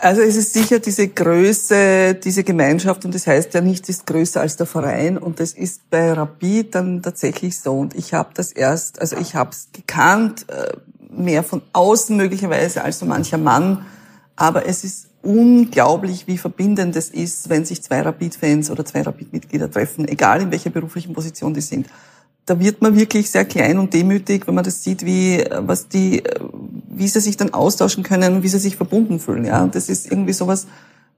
[0.00, 4.40] Also es ist sicher diese Größe, diese Gemeinschaft und das heißt ja nichts ist größer
[4.40, 8.50] als der Verein und das ist bei Rapid dann tatsächlich so und ich habe das
[8.50, 10.72] erst, also ich habe es gekannt, äh,
[11.10, 13.86] mehr von außen möglicherweise als so mancher Mann,
[14.34, 19.70] aber es ist unglaublich, wie verbindend es ist, wenn sich zwei Rapid-Fans oder zwei Rapid-Mitglieder
[19.70, 21.86] treffen, egal in welcher beruflichen Position die sind.
[22.44, 26.24] Da wird man wirklich sehr klein und demütig, wenn man das sieht, wie, was die,
[26.88, 29.62] wie sie sich dann austauschen können, wie sie sich verbunden fühlen, ja.
[29.62, 30.66] Und das ist irgendwie sowas,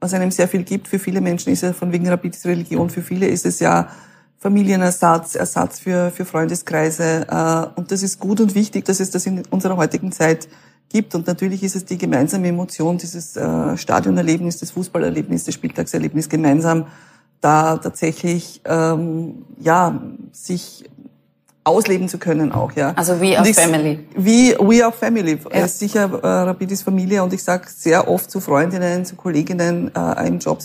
[0.00, 0.86] was einem sehr viel gibt.
[0.86, 3.88] Für viele Menschen ist es von wegen Rapid Religion, für viele ist es ja
[4.38, 7.26] Familienersatz, Ersatz für, für Freundeskreise.
[7.26, 10.48] Äh, und das ist gut und wichtig, dass es das in unserer heutigen Zeit
[10.88, 11.14] gibt.
[11.14, 16.86] Und natürlich ist es die gemeinsame Emotion, dieses äh, Stadionerlebnis, das Fußballerlebnis, das Spieltagserlebnis gemeinsam
[17.44, 20.00] da tatsächlich ähm, ja
[20.32, 20.88] sich
[21.62, 25.68] ausleben zu können auch ja also wie a family wie we are family ja.
[25.68, 30.26] sicher äh, Rapid ist Familie und ich sage sehr oft zu Freundinnen zu Kolleginnen äh,
[30.26, 30.62] im Job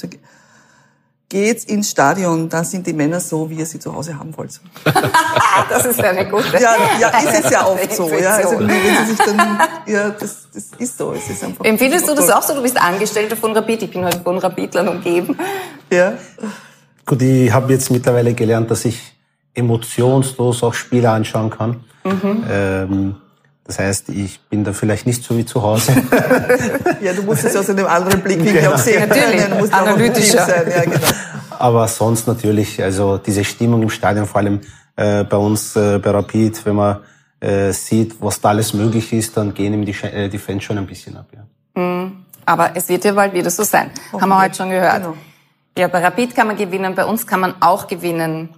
[1.29, 4.59] geht's ins Stadion, da sind die Männer so, wie ihr sie zu Hause haben wollt.
[5.69, 6.59] das ist eine gute.
[6.59, 8.09] Ja, ja, ist es ja oft so.
[8.09, 11.13] Ja, also wenn sie sich dann, ja, das, das ist so.
[11.13, 11.63] Es ist einfach.
[11.63, 12.55] Empfindest du das auch so?
[12.55, 13.83] Du bist Angestellter von Rapid.
[13.83, 15.37] Ich bin halt von Rapidlern umgeben.
[15.91, 16.13] Ja.
[17.05, 18.99] Gut, ich habe jetzt mittlerweile gelernt, dass ich
[19.53, 21.83] emotionslos auch Spiele anschauen kann.
[22.03, 22.43] Mhm.
[22.49, 23.15] Ähm,
[23.69, 25.91] das heißt, ich bin da vielleicht nicht so wie zu Hause.
[27.01, 28.73] ja, du musst es aus einem anderen Blickwinkel genau.
[28.73, 29.07] auch sehen.
[29.07, 30.71] Natürlich, du musst analytischer sein.
[30.71, 31.07] Ja, genau.
[31.51, 34.61] Aber sonst natürlich, also diese Stimmung im Stadion, vor allem
[34.95, 36.97] äh, bei uns äh, bei Rapid, wenn man
[37.41, 40.79] äh, sieht, was da alles möglich ist, dann gehen ihm die, äh, die Fans schon
[40.79, 41.27] ein bisschen ab.
[41.31, 41.79] Ja.
[41.79, 42.25] Mhm.
[42.47, 43.91] Aber es wird ja bald wieder so sein.
[44.13, 44.95] Haben wir heute schon gehört.
[44.95, 45.15] Genau.
[45.77, 48.49] Ja, bei Rapid kann man gewinnen, bei uns kann man auch gewinnen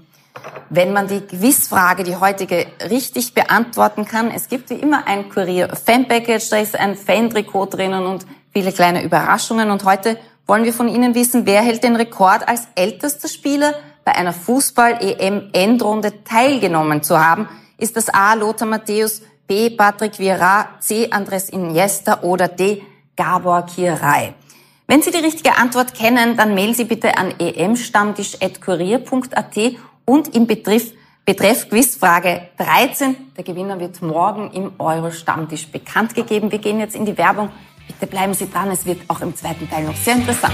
[0.70, 4.32] wenn man die Gewissfrage, die heutige, richtig beantworten kann.
[4.32, 9.70] Es gibt wie immer ein Kurier-Fan-Package, da ist ein Fan-Trikot drinnen und viele kleine Überraschungen.
[9.70, 10.18] Und heute
[10.48, 13.74] wollen wir von Ihnen wissen, wer hält den Rekord als ältester Spieler
[14.06, 17.50] bei einer Fußball-EM-Endrunde teilgenommen zu haben?
[17.78, 18.36] Ist das A.
[18.36, 19.72] Lothar Matthäus, B.
[19.72, 21.12] Patrick Vieira, C.
[21.12, 22.84] Andres Iniesta oder D.
[23.18, 24.36] Gabor Kirai?
[24.88, 29.58] Wenn Sie die richtige Antwort kennen, dann mailen Sie bitte an emstammtisch.kurier.at
[30.06, 30.92] und im Betreff,
[31.26, 33.16] Betreff Quizfrage 13.
[33.38, 36.52] Der Gewinner wird morgen im Euro-Stammtisch bekannt gegeben.
[36.52, 37.50] Wir gehen jetzt in die Werbung.
[37.88, 40.54] Bitte bleiben Sie dran, es wird auch im zweiten Teil noch sehr interessant.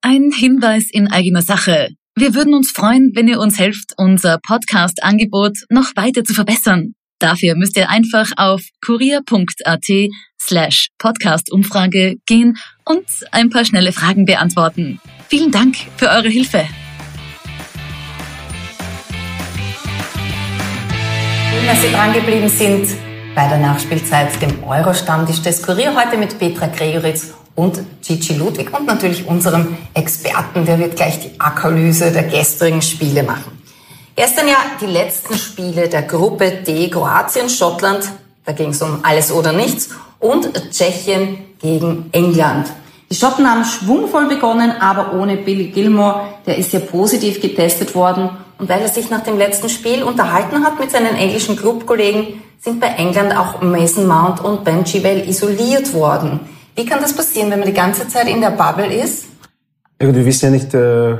[0.00, 1.88] Ein Hinweis in eigener Sache.
[2.16, 6.94] Wir würden uns freuen, wenn ihr uns helft, unser Podcast-Angebot noch weiter zu verbessern.
[7.18, 9.88] Dafür müsst ihr einfach auf kurier.at
[10.46, 15.00] slash Podcast-Umfrage gehen und ein paar schnelle Fragen beantworten.
[15.28, 16.66] Vielen Dank für eure Hilfe.
[21.50, 22.86] Schön, dass Sie dran geblieben sind
[23.34, 28.86] bei der Nachspielzeit, dem Euro-Stammtisch des Kurier, heute mit Petra Gregoritz und Gigi Ludwig und
[28.86, 33.54] natürlich unserem Experten, der wird gleich die Akalyse der gestrigen Spiele machen.
[34.14, 38.08] Gestern ja die letzten Spiele der Gruppe D, Kroatien, Schottland,
[38.44, 39.90] da ging es um alles oder nichts,
[40.24, 42.68] und Tschechien gegen England.
[43.10, 48.30] Die Schotten haben schwungvoll begonnen, aber ohne Billy Gilmore, der ist ja positiv getestet worden.
[48.58, 52.80] Und weil er sich nach dem letzten Spiel unterhalten hat mit seinen englischen Clubkollegen, sind
[52.80, 56.40] bei England auch Mason Mount und Ben Chivell isoliert worden.
[56.74, 59.26] Wie kann das passieren, wenn man die ganze Zeit in der Bubble ist?
[60.00, 61.16] Ja, wir wissen ja nicht, äh,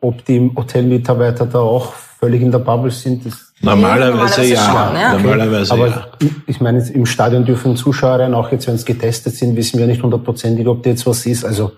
[0.00, 1.92] ob die Hotelmitarbeiter da auch
[2.24, 3.26] völlig in der Bubble sind.
[3.26, 4.60] Das Normalerweise, ja.
[4.60, 5.12] Schon, ja.
[5.12, 6.06] Normalerweise Aber ja.
[6.46, 9.86] ich meine, im Stadion dürfen Zuschauer rein, auch jetzt, wenn es getestet sind, wissen wir
[9.86, 11.44] nicht hundertprozentig, ob da jetzt was ist.
[11.44, 11.72] Also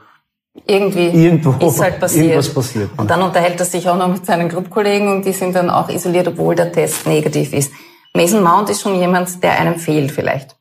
[0.66, 2.24] irgendwie irgendwo ist halt passiert.
[2.24, 2.90] irgendwas passiert.
[2.96, 5.88] Und dann unterhält er sich auch noch mit seinen Clubkollegen und die sind dann auch
[5.88, 7.72] isoliert, obwohl der Test negativ ist.
[8.14, 10.56] Mason Mount ist schon jemand, der einem fehlt vielleicht.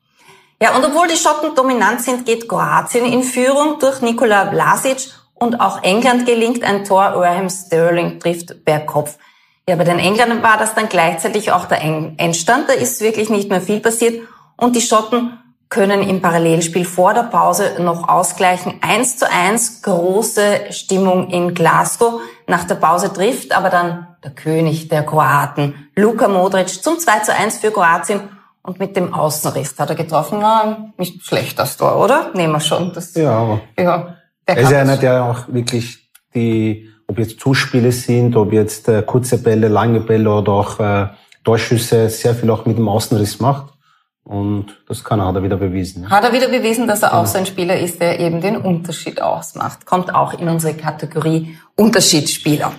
[0.60, 4.98] Ja, und obwohl die Schotten dominant sind, geht Kroatien in Führung durch Nikola Vlasic
[5.34, 7.02] und auch England gelingt ein Tor.
[7.02, 9.16] Raheem Sterling trifft per Kopf.
[9.68, 12.68] Ja, bei den Engländern war das dann gleichzeitig auch der Endstand.
[12.68, 14.22] Da ist wirklich nicht mehr viel passiert.
[14.56, 18.74] Und die Schotten können im Parallelspiel vor der Pause noch ausgleichen.
[18.80, 22.20] Eins zu eins, große Stimmung in Glasgow.
[22.46, 27.34] Nach der Pause trifft aber dann der König der Kroaten, Luka Modric, zum 2 zu
[27.34, 28.20] 1 für Kroatien.
[28.62, 30.38] Und mit dem Außenriss hat er getroffen.
[30.40, 32.30] Na, nicht schlecht das Tor, oder?
[32.34, 32.92] Nehmen wir schon.
[32.92, 38.52] Das, ja, ja er ist einer, der auch wirklich die ob jetzt Zuspiele sind, ob
[38.52, 41.08] jetzt äh, kurze Bälle, lange Bälle oder auch äh,
[41.44, 43.72] Torschüsse, sehr viel auch mit dem Außenriss macht.
[44.24, 46.10] Und das kann er, hat er wieder bewiesen.
[46.10, 49.22] Hat er wieder bewiesen, dass er auch so ein Spieler ist, der eben den Unterschied
[49.22, 49.86] ausmacht.
[49.86, 52.72] Kommt auch in unsere Kategorie Unterschiedsspieler.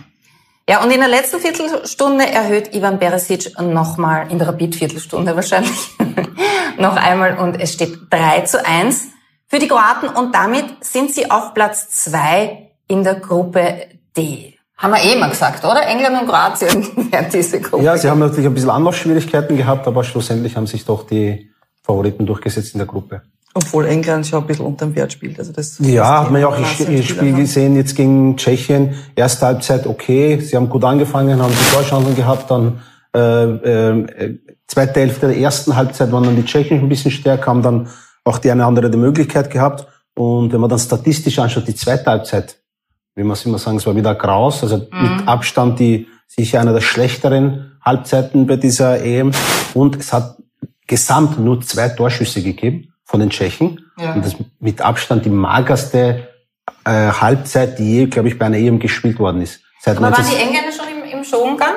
[0.69, 5.95] Ja, und in der letzten Viertelstunde erhöht Ivan Beresic nochmal, in der Rapid-Viertelstunde wahrscheinlich,
[6.77, 9.07] noch einmal und es steht 3 zu 1
[9.47, 13.87] für die Kroaten und damit sind sie auf Platz 2 in der Gruppe
[14.17, 14.53] D.
[14.77, 15.87] Haben wir eh mal gesagt, oder?
[15.87, 17.83] England und Kroatien werden diese Gruppe.
[17.83, 21.49] Ja, sie haben natürlich ein bisschen Anlaufschwierigkeiten gehabt, aber schlussendlich haben sich doch die
[21.81, 23.21] Favoriten durchgesetzt in der Gruppe.
[23.55, 25.39] Obwohl England schon ein bisschen unterm Wert spielt.
[25.39, 28.93] Also das ja, hat man ja auch im Spiel gesehen, jetzt gegen Tschechien.
[29.15, 32.81] Erste Halbzeit okay, sie haben gut angefangen, haben die Torchancen gehabt, dann
[33.15, 37.63] äh, äh, zweite Hälfte der ersten Halbzeit waren dann die Tschechen ein bisschen stärker, haben
[37.63, 37.89] dann
[38.23, 39.87] auch die eine andere die Möglichkeit gehabt.
[40.13, 42.57] Und wenn man dann statistisch anschaut, die zweite Halbzeit,
[43.17, 45.01] wie man es immer sagen, es war wieder graus, also mhm.
[45.01, 49.31] mit Abstand die sicher einer der schlechteren Halbzeiten bei dieser EM.
[49.73, 50.37] Und es hat
[50.85, 53.81] gesamt nur zwei Torschüsse gegeben von den Tschechen.
[53.97, 54.13] Ja.
[54.13, 56.27] Und das mit Abstand die magerste
[56.85, 59.61] äh, Halbzeit, die je, glaube ich, bei einer EM gespielt worden ist.
[59.81, 61.73] Seit aber waren die Engländer schon im, im Schongang?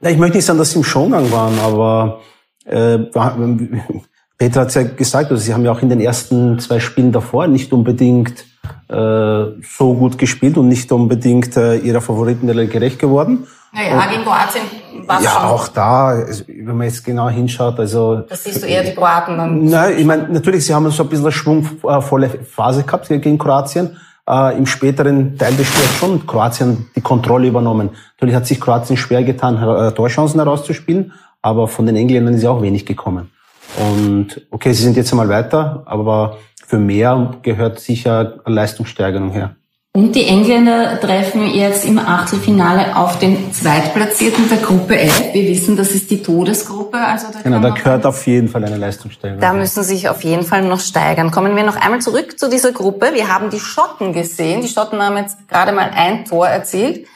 [0.00, 2.20] Ja, ich möchte nicht sagen, dass sie im Schongang waren, aber
[2.64, 2.98] äh,
[4.38, 7.12] Peter hat es ja gesagt, also sie haben ja auch in den ersten zwei Spielen
[7.12, 8.46] davor nicht unbedingt
[8.88, 13.46] so gut gespielt und nicht unbedingt äh, ihrer Favoritenrolle gerecht geworden.
[13.74, 14.62] Naja, gegen Kroatien
[15.06, 15.42] war es Ja, schon.
[15.44, 18.16] auch da, wenn man jetzt genau hinschaut, also...
[18.28, 19.64] Das siehst du eher die Kroaten dann...
[19.64, 23.96] Nein, ich meine, natürlich, sie haben so ein bisschen eine schwungvolle Phase gehabt gegen Kroatien.
[24.28, 27.90] Äh, Im späteren Teil des Spiels schon Kroatien die Kontrolle übernommen.
[28.16, 32.50] Natürlich hat sich Kroatien schwer getan, äh, Torchancen herauszuspielen, aber von den Engländern ist ja
[32.50, 33.30] auch wenig gekommen.
[33.78, 39.56] Und okay, sie sind jetzt einmal weiter, aber für mehr gehört sicher eine Leistungssteigerung her.
[39.94, 45.34] Und die Engländer treffen jetzt im Achtelfinale auf den Zweitplatzierten der Gruppe F.
[45.34, 46.96] Wir wissen, das ist die Todesgruppe.
[46.96, 49.42] Also da genau, da gehört auf jeden Fall eine Leistungssteigerung.
[49.42, 51.30] Da müssen sich auf jeden Fall noch steigern.
[51.30, 53.10] Kommen wir noch einmal zurück zu dieser Gruppe.
[53.12, 54.62] Wir haben die Schotten gesehen.
[54.62, 57.06] Die Schotten haben jetzt gerade mal ein Tor erzielt.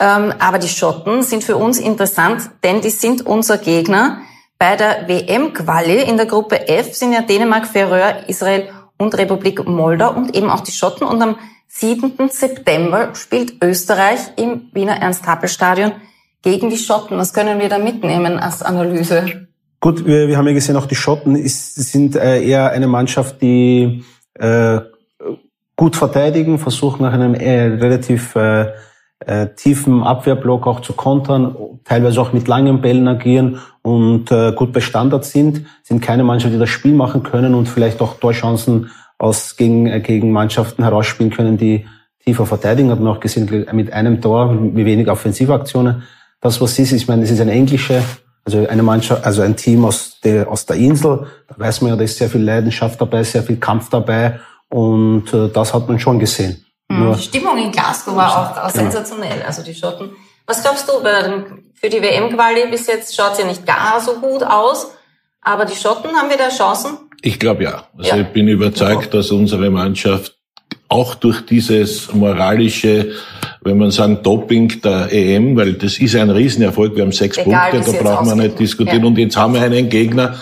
[0.00, 4.22] Ähm, aber die Schotten sind für uns interessant, denn die sind unser Gegner.
[4.66, 10.14] Bei der WM-Quali in der Gruppe F sind ja Dänemark, Färöer, Israel und Republik Moldau
[10.14, 11.06] und eben auch die Schotten.
[11.06, 11.36] Und am
[11.68, 12.30] 7.
[12.30, 15.92] September spielt Österreich im Wiener Ernst-Happel-Stadion
[16.40, 17.18] gegen die Schotten.
[17.18, 19.48] Was können wir da mitnehmen als Analyse?
[19.80, 23.42] Gut, wir, wir haben ja gesehen, auch die Schotten ist, sind äh, eher eine Mannschaft,
[23.42, 24.80] die äh,
[25.76, 28.72] gut verteidigen, versuchen nach einem äh, relativ äh,
[29.26, 34.72] äh, tiefen Abwehrblock auch zu kontern, teilweise auch mit langen Bällen agieren und äh, gut
[34.72, 38.90] bei Standards sind, sind keine Mannschaft, die das Spiel machen können und vielleicht auch Torchancen
[39.18, 41.86] aus gegen, äh, gegen Mannschaften herausspielen können, die
[42.24, 42.90] tiefer verteidigen.
[42.90, 46.02] Hat man auch gesehen, mit einem Tor, mit wenig Offensivaktionen.
[46.40, 48.02] Das, was ist, ich meine, es ist eine englische,
[48.44, 51.26] also eine Mannschaft, also ein Team aus der, aus der Insel.
[51.48, 54.40] Da weiß man ja, da ist sehr viel Leidenschaft dabei, sehr viel Kampf dabei.
[54.68, 56.64] Und äh, das hat man schon gesehen.
[56.88, 57.14] Mhm.
[57.16, 59.42] Die Stimmung in Glasgow war auch, auch sensationell.
[59.46, 60.10] Also die Schotten
[60.46, 60.92] Was glaubst du,
[61.74, 64.90] für die WM-Quali bis jetzt schaut es ja nicht gar so gut aus,
[65.40, 66.98] aber die Schotten haben wieder Chancen?
[67.22, 67.88] Ich glaube ja.
[67.96, 68.22] Also ja.
[68.22, 70.34] ich bin überzeugt, dass unsere Mannschaft
[70.88, 73.12] auch durch dieses moralische,
[73.62, 77.70] wenn man sagen, Doping der EM, weil das ist ein Riesenerfolg, wir haben sechs Egal,
[77.70, 79.02] Punkte, da braucht man nicht diskutieren.
[79.02, 79.06] Ja.
[79.06, 80.38] Und jetzt haben wir einen Gegner,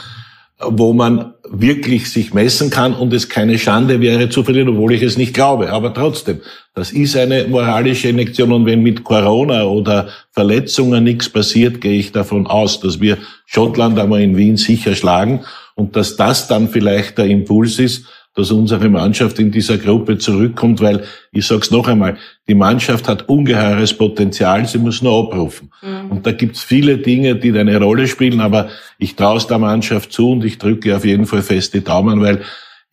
[0.59, 5.03] wo man wirklich sich messen kann und es keine Schande wäre zu verlieren, obwohl ich
[5.03, 5.71] es nicht glaube.
[5.71, 6.41] Aber trotzdem,
[6.75, 12.11] das ist eine moralische Injektion und wenn mit Corona oder Verletzungen nichts passiert, gehe ich
[12.11, 15.41] davon aus, dass wir Schottland einmal in Wien sicher schlagen
[15.75, 20.81] und dass das dann vielleicht der Impuls ist, dass unsere Mannschaft in dieser Gruppe zurückkommt,
[20.81, 22.17] weil, ich sage es noch einmal,
[22.49, 25.71] die Mannschaft hat ungeheures Potenzial, sie muss nur abrufen.
[25.83, 26.11] Mhm.
[26.11, 30.13] Und da gibt's viele Dinge, die eine Rolle spielen, aber ich traue es der Mannschaft
[30.13, 32.43] zu und ich drücke auf jeden Fall fest die Daumen, weil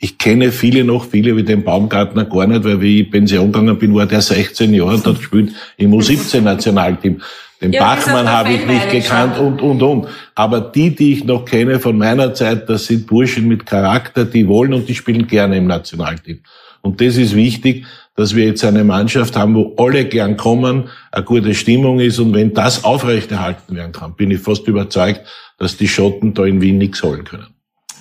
[0.02, 3.78] ich kenne viele noch, viele wie den Baumgartner gar nicht, weil wie ich Pension gegangen
[3.78, 7.22] bin, war der 16 Jahre und hat gespielt im U17-Nationalteam.
[7.62, 10.08] Den ja, Bachmann habe ich nicht gekannt und, und, und.
[10.36, 14.48] Aber die, die ich noch kenne von meiner Zeit, das sind Burschen mit Charakter, die
[14.48, 16.40] wollen und die spielen gerne im Nationalteam.
[16.82, 17.86] Und das ist wichtig,
[18.16, 22.20] dass wir jetzt eine Mannschaft haben, wo alle gern kommen, eine gute Stimmung ist.
[22.20, 25.22] Und wenn das aufrechterhalten werden kann, bin ich fast überzeugt,
[25.58, 27.48] dass die Schotten da in Wien nichts holen können.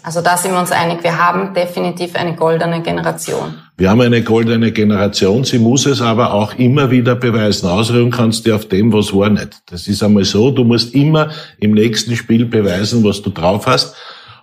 [0.02, 3.54] Also da sind wir uns einig, wir haben definitiv eine goldene Generation.
[3.76, 7.68] Wir haben eine goldene Generation, sie muss es aber auch immer wieder beweisen.
[7.68, 9.60] Ausruhen kannst du auf dem, was war nicht.
[9.66, 13.94] Das ist einmal so, du musst immer im nächsten Spiel beweisen, was du drauf hast.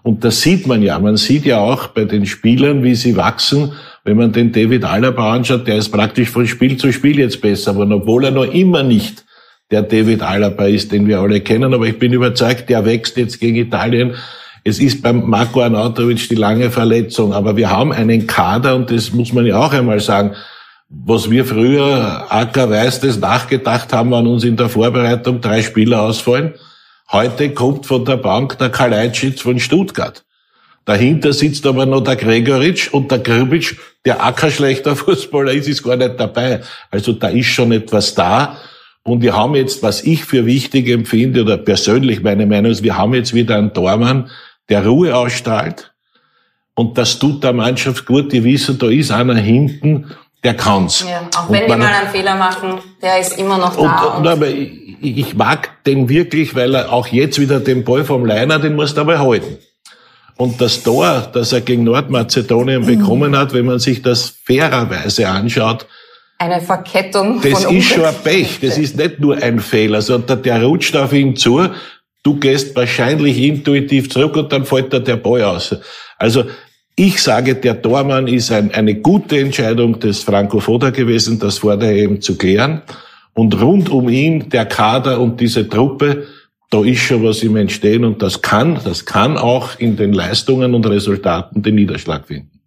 [0.03, 0.99] Und das sieht man ja.
[0.99, 3.73] Man sieht ja auch bei den Spielern, wie sie wachsen.
[4.03, 7.71] Wenn man den David Alaba anschaut, der ist praktisch von Spiel zu Spiel jetzt besser
[7.71, 9.25] aber obwohl er noch immer nicht
[9.71, 11.73] der David Alaba ist, den wir alle kennen.
[11.73, 14.13] Aber ich bin überzeugt, der wächst jetzt gegen Italien
[14.67, 19.13] es ist beim Marco Arnautovic die lange Verletzung, aber wir haben einen Kader und das
[19.13, 20.35] muss man ja auch einmal sagen.
[20.89, 26.01] Was wir früher, Acker weiß das, nachgedacht haben, an uns in der Vorbereitung drei Spieler
[26.01, 26.55] ausfallen.
[27.11, 30.23] Heute kommt von der Bank der Kalajdzic von Stuttgart.
[30.85, 35.95] Dahinter sitzt aber noch der Gregoritsch und der Grbic, der ackerschlechter Fußballer ist, ist gar
[35.95, 36.61] nicht dabei.
[36.89, 38.57] Also da ist schon etwas da.
[39.03, 42.97] Und wir haben jetzt, was ich für wichtig empfinde, oder persönlich meine Meinung ist, wir
[42.97, 44.31] haben jetzt wieder einen Tormann,
[44.69, 45.93] der Ruhe ausstrahlt.
[46.73, 48.31] Und das tut der Mannschaft gut.
[48.31, 50.11] Die wissen, da ist einer hinten,
[50.43, 51.05] der kann's.
[51.09, 54.03] Ja, auch wenn die mal einen Fehler machen, der ist immer noch da.
[54.03, 58.03] Und, und aber ich, ich mag den wirklich, weil er auch jetzt wieder den Ball
[58.03, 59.57] vom Leiner, den muss er aber halten.
[60.37, 62.85] Und das Tor, das er gegen Nordmazedonien mhm.
[62.85, 65.87] bekommen hat, wenn man sich das fairerweise anschaut,
[66.37, 67.41] eine Verkettung.
[67.41, 68.59] Das ist schon ein Pech.
[68.61, 71.69] Das ist nicht nur ein Fehler, sondern der rutscht auf ihn zu
[72.25, 75.75] Du gehst wahrscheinlich intuitiv zurück und dann fällt da der Ball aus.
[76.17, 76.45] Also
[76.95, 81.77] ich sage, der Tormann ist ein, eine gute Entscheidung des Franco Foda gewesen, das vor
[81.77, 82.81] der EM zu klären.
[83.35, 86.25] Und rund um ihn, der Kader und diese Truppe,
[86.71, 90.73] da ist schon was im Entstehen und das kann, das kann auch in den Leistungen
[90.73, 92.59] und Resultaten den Niederschlag finden.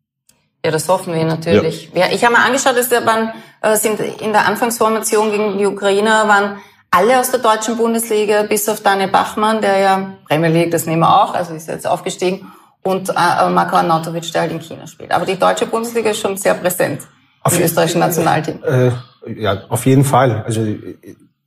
[0.64, 1.90] Ja, das hoffen wir natürlich.
[1.96, 2.06] Ja.
[2.12, 3.30] Ich habe mir angeschaut, dass wir waren,
[3.62, 6.58] äh, sind in der Anfangsformation gegen die Ukrainer waren
[6.90, 11.00] alle aus der deutschen Bundesliga, bis auf Daniel Bachmann, der ja Premier League, das nehmen
[11.00, 12.50] wir auch, also ist jetzt aufgestiegen,
[12.82, 13.12] und äh,
[13.50, 15.12] Marko Arnautovic, der halt in China spielt.
[15.12, 17.02] Aber die deutsche Bundesliga ist schon sehr präsent
[17.42, 18.60] auf im österreichischen Nationalteam.
[18.64, 18.90] Äh,
[19.36, 20.42] ja, auf jeden Fall.
[20.46, 20.64] Also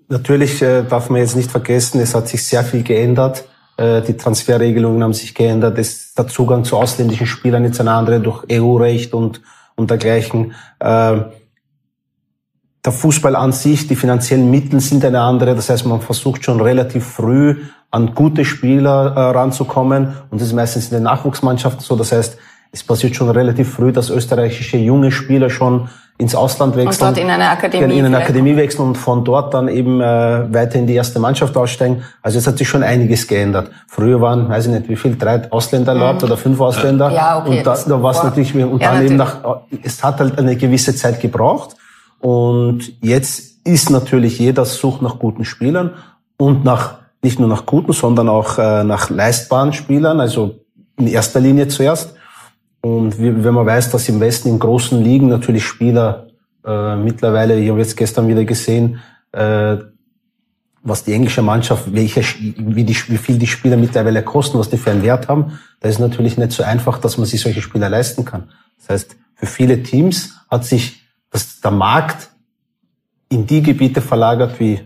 [0.08, 3.46] natürlich äh, darf man jetzt nicht vergessen, es hat sich sehr viel geändert.
[3.78, 5.78] Äh, die Transferregelungen haben sich geändert.
[5.80, 9.42] Es, der Zugang zu ausländischen Spielern ist ein anderer durch EU-Recht und,
[9.76, 10.54] und dergleichen.
[10.80, 11.22] Äh,
[12.84, 15.56] der Fußball an sich, die finanziellen Mittel sind eine andere.
[15.56, 17.58] Das heißt, man versucht schon relativ früh
[17.92, 20.14] an gute Spieler äh, ranzukommen.
[20.30, 21.96] Und das ist meistens in den Nachwuchsmannschaften so.
[21.96, 22.38] Das heißt,
[22.72, 27.08] es passiert schon relativ früh, dass österreichische junge Spieler schon ins Ausland wechseln.
[27.08, 27.98] Und dort in eine Akademie.
[27.98, 31.58] In eine Akademie wechseln und von dort dann eben äh, weiter in die erste Mannschaft
[31.58, 32.04] aussteigen.
[32.22, 33.72] Also es hat sich schon einiges geändert.
[33.88, 36.28] Früher waren, weiß ich nicht, wie viel, drei Ausländer erlaubt mhm.
[36.28, 37.12] oder fünf Ausländer.
[37.12, 37.58] Ja, okay.
[37.58, 39.38] Und da, da war es natürlich, und ja, dann eben nach,
[39.84, 41.76] es hat halt eine gewisse Zeit gebraucht.
[42.22, 45.96] Und jetzt ist natürlich jeder Sucht nach guten Spielern
[46.38, 50.60] und nach nicht nur nach guten, sondern auch äh, nach leistbaren Spielern, also
[50.98, 52.16] in erster Linie zuerst.
[52.82, 56.28] Und wenn man weiß, dass im Westen in großen Ligen natürlich Spieler
[56.66, 59.00] äh, mittlerweile, ich habe jetzt gestern wieder gesehen,
[59.32, 59.78] äh,
[60.84, 64.78] was die englische Mannschaft, welche, wie, die, wie viel die Spieler mittlerweile kosten, was die
[64.78, 67.88] für einen Wert haben, da ist natürlich nicht so einfach, dass man sich solche Spieler
[67.88, 68.50] leisten kann.
[68.80, 71.01] Das heißt, für viele Teams hat sich
[71.32, 72.30] dass der Markt
[73.30, 74.82] in die Gebiete verlagert wie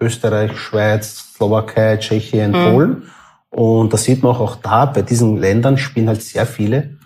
[0.00, 2.72] Österreich, Schweiz, Slowakei, Tschechien, mhm.
[2.72, 3.02] Polen.
[3.50, 6.96] Und das sieht man auch da, bei diesen Ländern spielen halt sehr viele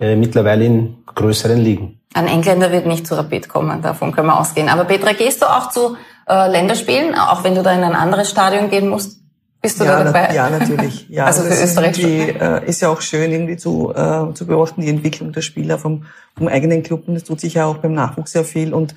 [0.00, 2.00] äh, mittlerweile in größeren Ligen.
[2.14, 4.68] Ein Engländer wird nicht zu Rapid kommen, davon können wir ausgehen.
[4.68, 5.96] Aber Petra, gehst du auch zu
[6.28, 9.23] äh, Länderspielen, auch wenn du da in ein anderes Stadion gehen musst?
[9.64, 10.34] Bist du ja, da dabei?
[10.34, 11.08] ja, natürlich.
[11.14, 14.82] Ja, also für Österreich ist, äh, ist ja auch schön, irgendwie zu, äh, zu beobachten,
[14.82, 16.04] die Entwicklung der Spieler vom,
[16.36, 17.08] vom eigenen Club.
[17.08, 18.74] Und das tut sich ja auch beim Nachwuchs sehr viel.
[18.74, 18.94] Und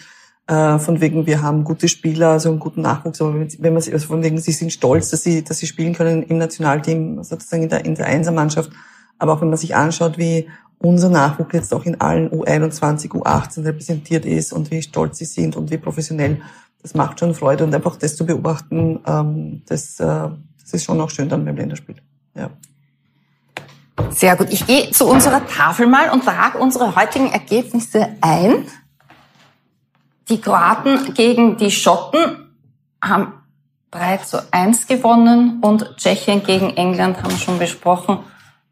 [0.48, 4.08] äh, von wegen, wir haben gute Spieler, also einen guten Nachwuchs, aber wenn man also
[4.08, 7.70] von wegen, sie sind stolz, dass sie, dass sie spielen können im Nationalteam, sozusagen in
[7.70, 8.70] der, in der Einsermannschaft.
[9.20, 10.50] Aber auch wenn man sich anschaut, wie
[10.80, 15.56] unser Nachwuchs jetzt auch in allen U21, U18 repräsentiert ist und wie stolz sie sind
[15.56, 16.42] und wie professionell,
[16.82, 20.30] das macht schon Freude und einfach das zu beobachten, ähm, das, äh,
[20.68, 21.96] das ist schon auch schön dann beim Länderspiel.
[22.36, 22.50] Ja.
[24.10, 24.50] Sehr gut.
[24.52, 28.66] Ich gehe zu unserer Tafel mal und trage unsere heutigen Ergebnisse ein.
[30.28, 32.52] Die Kroaten gegen die Schotten
[33.02, 33.32] haben
[33.92, 38.20] 3 zu 1 gewonnen und Tschechien gegen England haben wir schon besprochen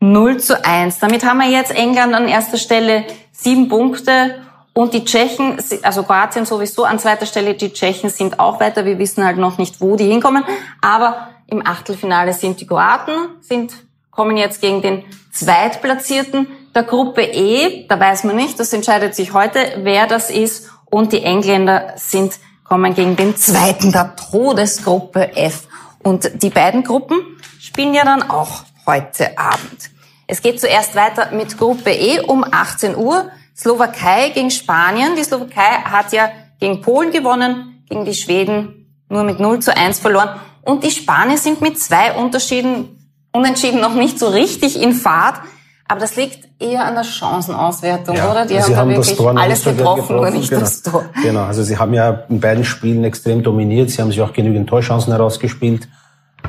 [0.01, 0.99] 0 zu 1.
[0.99, 4.41] Damit haben wir jetzt England an erster Stelle sieben Punkte
[4.73, 8.83] und die Tschechen, also Kroatien sowieso an zweiter Stelle, die Tschechen sind auch weiter.
[8.83, 10.43] Wir wissen halt noch nicht, wo die hinkommen.
[10.81, 13.73] Aber im Achtelfinale sind die Kroaten, sind,
[14.11, 17.85] kommen jetzt gegen den Zweitplatzierten der Gruppe E.
[17.87, 20.69] Da weiß man nicht, das entscheidet sich heute, wer das ist.
[20.85, 25.67] Und die Engländer sind, kommen gegen den Zweiten der Todesgruppe F.
[25.99, 27.17] Und die beiden Gruppen
[27.59, 29.89] spielen ja dann auch heute Abend.
[30.27, 33.29] Es geht zuerst weiter mit Gruppe E um 18 Uhr.
[33.55, 35.15] Slowakei gegen Spanien.
[35.15, 36.29] Die Slowakei hat ja
[36.59, 40.39] gegen Polen gewonnen, gegen die Schweden nur mit 0 zu 1 verloren.
[40.65, 42.89] Und die Spanier sind mit zwei Unterschieden,
[43.31, 45.41] Unentschieden noch nicht so richtig in Fahrt.
[45.87, 48.45] Aber das liegt eher an der Chancenauswertung, ja, oder?
[48.45, 50.61] Die haben, haben da wirklich alles getroffen, getroffen, nur nicht genau.
[50.61, 51.05] das Tor.
[51.21, 53.91] Genau, also sie haben ja in beiden Spielen extrem dominiert.
[53.91, 55.87] Sie haben sich auch genügend Torchancen herausgespielt.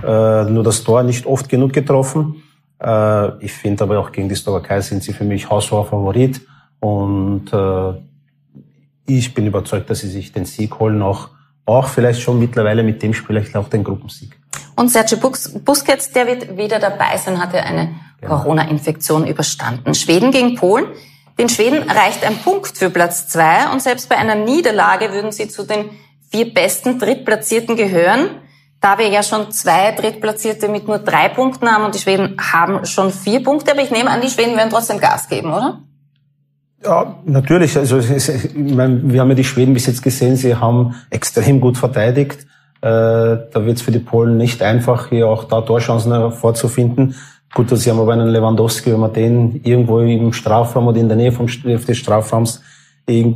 [0.02, 2.42] Äh, nur das Tor nicht oft genug getroffen.
[2.82, 6.40] Äh, ich finde aber auch gegen die Slowakei sind sie für mich haushoher Favorit.
[6.80, 7.92] Und äh,
[9.06, 11.30] ich bin überzeugt, dass sie sich den Sieg holen, auch,
[11.66, 14.38] auch vielleicht schon mittlerweile mit dem Spiel vielleicht auch den Gruppensieg.
[14.76, 18.38] Und Sergio Busquets, der wird wieder dabei sein, hat ja eine genau.
[18.38, 19.94] Corona-Infektion überstanden.
[19.94, 20.86] Schweden gegen Polen.
[21.38, 25.48] Den Schweden reicht ein Punkt für Platz zwei und selbst bei einer Niederlage würden sie
[25.48, 25.90] zu den
[26.30, 28.30] vier besten Drittplatzierten gehören
[28.80, 32.84] da wir ja schon zwei Drittplatzierte mit nur drei Punkten haben und die Schweden haben
[32.86, 35.80] schon vier Punkte, aber ich nehme an, die Schweden werden trotzdem Gas geben, oder?
[36.86, 37.76] Ja, natürlich.
[37.76, 41.76] Also ich meine, wir haben ja die Schweden bis jetzt gesehen, sie haben extrem gut
[41.76, 42.46] verteidigt.
[42.80, 47.16] Äh, da wird es für die Polen nicht einfach, hier auch da Torchancen vorzufinden.
[47.54, 51.16] Gut, sie haben aber einen Lewandowski, wenn man den irgendwo im Strafraum oder in der
[51.16, 52.62] Nähe vom, des Strafraums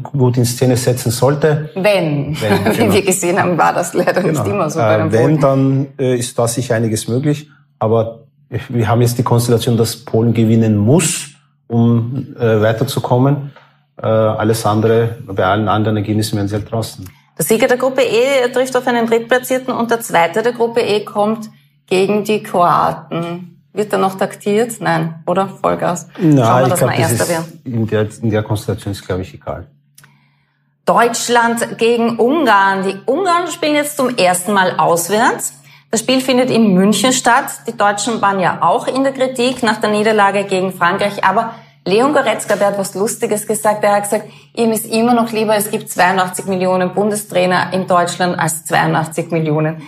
[0.02, 1.70] gut in Szene setzen sollte.
[1.74, 2.36] Wenn.
[2.40, 2.94] wenn Wie genau.
[2.94, 4.42] wir gesehen haben, war das leider genau.
[4.42, 7.48] nicht immer so bei den äh, Wenn, dann äh, ist da sicher einiges möglich.
[7.78, 8.26] Aber
[8.68, 11.29] wir haben jetzt die Konstellation, dass Polen gewinnen muss,
[11.70, 13.52] um äh, weiterzukommen.
[13.96, 17.08] Äh, alles andere, bei allen anderen Ergebnissen werden sie halt draußen.
[17.38, 21.04] Der Sieger der Gruppe E trifft auf einen Drittplatzierten und der Zweite der Gruppe E
[21.04, 21.48] kommt
[21.86, 23.62] gegen die Kroaten.
[23.72, 24.80] Wird er noch taktiert?
[24.80, 25.48] Nein, oder?
[25.48, 26.08] Vollgas.
[26.18, 27.60] Nein, Schauen wir, dass glaub, wir Erster werden.
[27.64, 29.68] In der, in der Konstellation ist, glaube ich, egal.
[30.84, 32.82] Deutschland gegen Ungarn.
[32.82, 35.59] Die Ungarn spielen jetzt zum ersten Mal auswärts.
[35.90, 37.46] Das Spiel findet in München statt.
[37.66, 41.24] Die Deutschen waren ja auch in der Kritik nach der Niederlage gegen Frankreich.
[41.24, 43.82] Aber Leon Goretzka, der hat was Lustiges gesagt.
[43.82, 48.38] Er hat gesagt, ihm ist immer noch lieber, es gibt 82 Millionen Bundestrainer in Deutschland
[48.38, 49.82] als 82 Millionen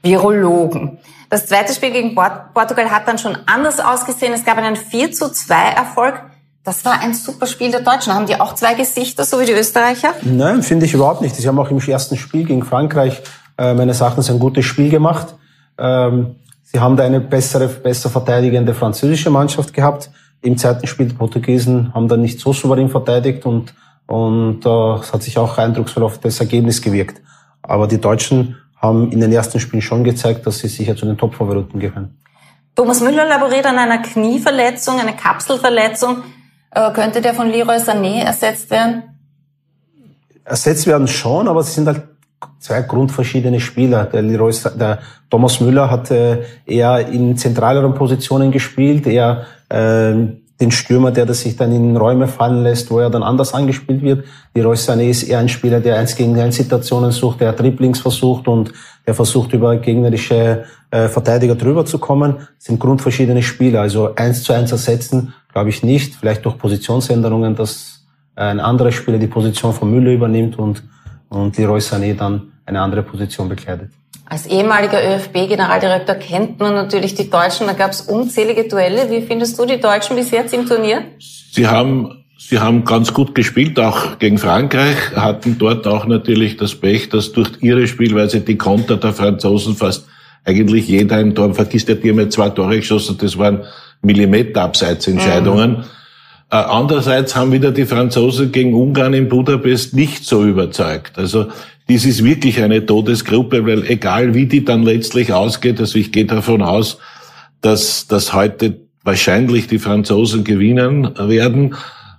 [0.00, 0.98] Virologen.
[1.28, 4.32] Das zweite Spiel gegen Portugal hat dann schon anders ausgesehen.
[4.32, 6.22] Es gab einen 4 zu 2 Erfolg.
[6.62, 8.14] Das war ein super Spiel der Deutschen.
[8.14, 10.14] Haben die auch zwei Gesichter, so wie die Österreicher?
[10.22, 11.34] Nein, finde ich überhaupt nicht.
[11.34, 13.22] Sie haben auch im ersten Spiel gegen Frankreich
[13.58, 15.34] äh, meines Erachtens ein gutes Spiel gemacht.
[15.78, 20.10] Ähm, sie haben da eine bessere, besser verteidigende französische Mannschaft gehabt.
[20.42, 23.74] Im zweiten Spiel die Portugiesen haben da nicht so souverän verteidigt und
[24.08, 27.20] und äh, es hat sich auch eindrucksvoll auf das Ergebnis gewirkt.
[27.62, 31.18] Aber die Deutschen haben in den ersten Spielen schon gezeigt, dass sie sicher zu den
[31.18, 32.16] Top-Favoriten gehören.
[32.74, 36.22] Thomas Müller laboriert an einer Knieverletzung, eine Kapselverletzung.
[36.70, 39.02] Äh, könnte der von Leroy Sané ersetzt werden?
[40.44, 42.07] Ersetzt werden schon, aber sie sind halt
[42.58, 44.04] zwei grundverschiedene Spieler.
[44.04, 44.98] Der, Leroy, der
[45.30, 50.14] Thomas Müller hat äh, eher in zentraleren Positionen gespielt, eher äh,
[50.60, 54.02] den Stürmer, der das sich dann in Räume fallen lässt, wo er dann anders angespielt
[54.02, 54.24] wird.
[54.56, 58.00] Die Roy Sané ist eher ein Spieler, der eins gegen eins Situationen sucht, der Dribblings
[58.00, 58.72] versucht und
[59.06, 62.38] der versucht über gegnerische äh, Verteidiger drüber zu kommen.
[62.56, 63.82] Das sind grundverschiedene Spieler.
[63.82, 66.16] Also eins zu eins ersetzen, glaube ich nicht.
[66.16, 70.82] Vielleicht durch Positionsänderungen, dass ein anderer Spieler die Position von Müller übernimmt und,
[71.28, 73.90] und Leroy Sané dann eine andere Position bekleidet.
[74.26, 77.66] Als ehemaliger ÖFB-Generaldirektor kennt man natürlich die Deutschen.
[77.66, 79.10] Da gab es unzählige Duelle.
[79.10, 81.02] Wie findest du die Deutschen bis jetzt im Turnier?
[81.18, 86.74] Sie haben sie haben ganz gut gespielt, auch gegen Frankreich, hatten dort auch natürlich das
[86.74, 90.06] Pech, dass durch ihre Spielweise die Konter der Franzosen fast
[90.44, 93.64] eigentlich jeder ein Tor, vergisst ja, die haben zwei Tore geschossen, das waren
[94.02, 95.70] Millimeter Abseitsentscheidungen.
[95.78, 95.84] Mhm.
[96.50, 101.18] Äh, andererseits haben wieder die Franzosen gegen Ungarn in Budapest nicht so überzeugt.
[101.18, 101.48] Also
[101.88, 106.24] dies ist wirklich eine Todesgruppe, weil egal wie die dann letztlich ausgeht, also ich gehe
[106.24, 106.98] davon aus,
[107.60, 111.74] dass, dass heute wahrscheinlich die Franzosen gewinnen werden.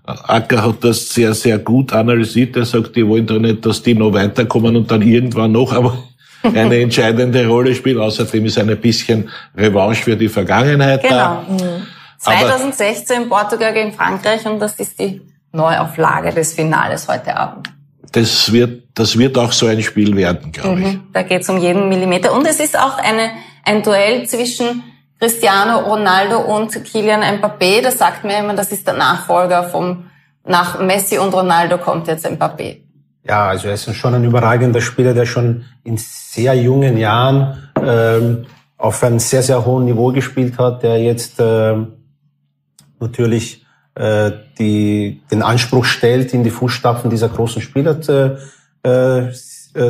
[0.06, 2.56] Acker hat das sehr, sehr gut analysiert.
[2.56, 6.04] Er sagt, die wollen doch nicht, dass die noch weiterkommen und dann irgendwann noch aber
[6.44, 8.00] eine entscheidende Rolle spielen.
[8.00, 11.16] Außerdem ist ein bisschen Revanche für die Vergangenheit genau.
[11.16, 11.46] da.
[12.20, 12.34] Mhm.
[12.34, 17.72] 2016 Portugal gegen Frankreich und das ist die Neuauflage des Finales heute Abend.
[18.12, 20.86] Das wird, das wird auch so ein Spiel werden, glaube mhm.
[20.86, 21.00] ich.
[21.14, 22.34] Da geht es um jeden Millimeter.
[22.34, 23.32] Und es ist auch eine,
[23.64, 24.84] ein Duell zwischen
[25.20, 27.82] Cristiano Ronaldo und Kylian Mbappé.
[27.82, 30.06] Das sagt mir immer, das ist der Nachfolger vom,
[30.46, 32.78] nach Messi und Ronaldo kommt jetzt Mbappé.
[33.28, 38.46] Ja, also er ist schon ein überragender Spieler, der schon in sehr jungen Jahren ähm,
[38.78, 41.99] auf einem sehr, sehr hohen Niveau gespielt hat, der jetzt ähm,
[43.00, 48.38] natürlich äh, die, den Anspruch stellt, in die Fußstapfen dieser großen Spieler zu,
[48.86, 49.32] äh, äh,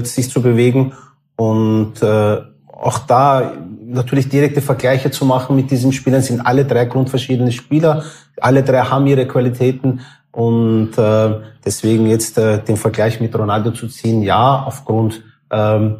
[0.03, 0.93] sich zu bewegen.
[1.36, 2.38] Und äh,
[2.68, 3.53] auch da
[3.86, 8.03] natürlich direkte Vergleiche zu machen mit diesen Spielern sind alle drei grundverschiedene Spieler.
[8.39, 10.01] Alle drei haben ihre Qualitäten.
[10.32, 11.36] Und äh,
[11.66, 15.97] deswegen jetzt äh, den Vergleich mit Ronaldo zu ziehen, ja, aufgrund ähm,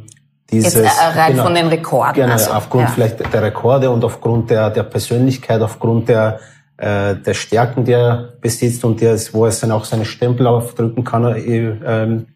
[0.50, 0.76] dieses...
[0.76, 2.14] Jetzt äh, rein genau, von den Rekorden.
[2.14, 2.90] Genau, also, aufgrund ja.
[2.90, 6.40] vielleicht der Rekorde und aufgrund der, der Persönlichkeit, aufgrund der,
[6.80, 11.04] äh, der Stärken, die er besitzt und der, wo er dann auch seine Stempel aufdrücken
[11.04, 12.28] kann äh, ähm,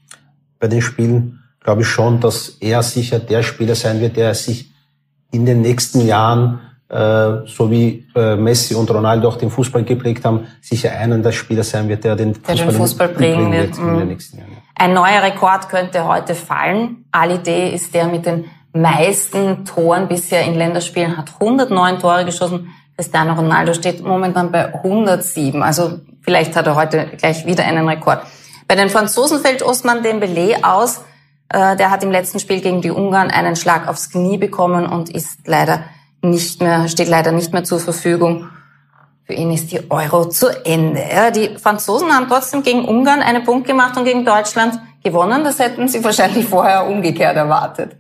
[0.60, 4.70] bei den Spielen, glaube ich schon, dass er sicher der Spieler sein wird, der sich
[5.32, 10.26] in den nächsten Jahren, äh, so wie äh, Messi und Ronaldo auch den Fußball geprägt
[10.26, 13.78] haben, sicher einer der Spieler sein wird, der den Fußball, der den Fußball prägen wird
[13.78, 14.08] in den mhm.
[14.08, 14.58] nächsten Jahren.
[14.76, 17.06] Ein neuer Rekord könnte heute fallen.
[17.12, 22.70] Ali D ist der mit den meisten Toren bisher in Länderspielen, hat 109 Tore geschossen.
[22.96, 25.64] Cristiano Ronaldo steht momentan bei 107.
[25.64, 28.22] Also vielleicht hat er heute gleich wieder einen Rekord.
[28.68, 31.02] Bei den Franzosen fällt Osman Dembélé aus.
[31.50, 35.10] Äh, der hat im letzten Spiel gegen die Ungarn einen Schlag aufs Knie bekommen und
[35.10, 35.84] ist leider
[36.22, 38.48] nicht mehr, steht leider nicht mehr zur Verfügung.
[39.26, 41.02] Für ihn ist die Euro zu Ende.
[41.36, 45.44] Die Franzosen haben trotzdem gegen Ungarn einen Punkt gemacht und gegen Deutschland gewonnen.
[45.44, 47.96] Das hätten sie wahrscheinlich vorher umgekehrt erwartet.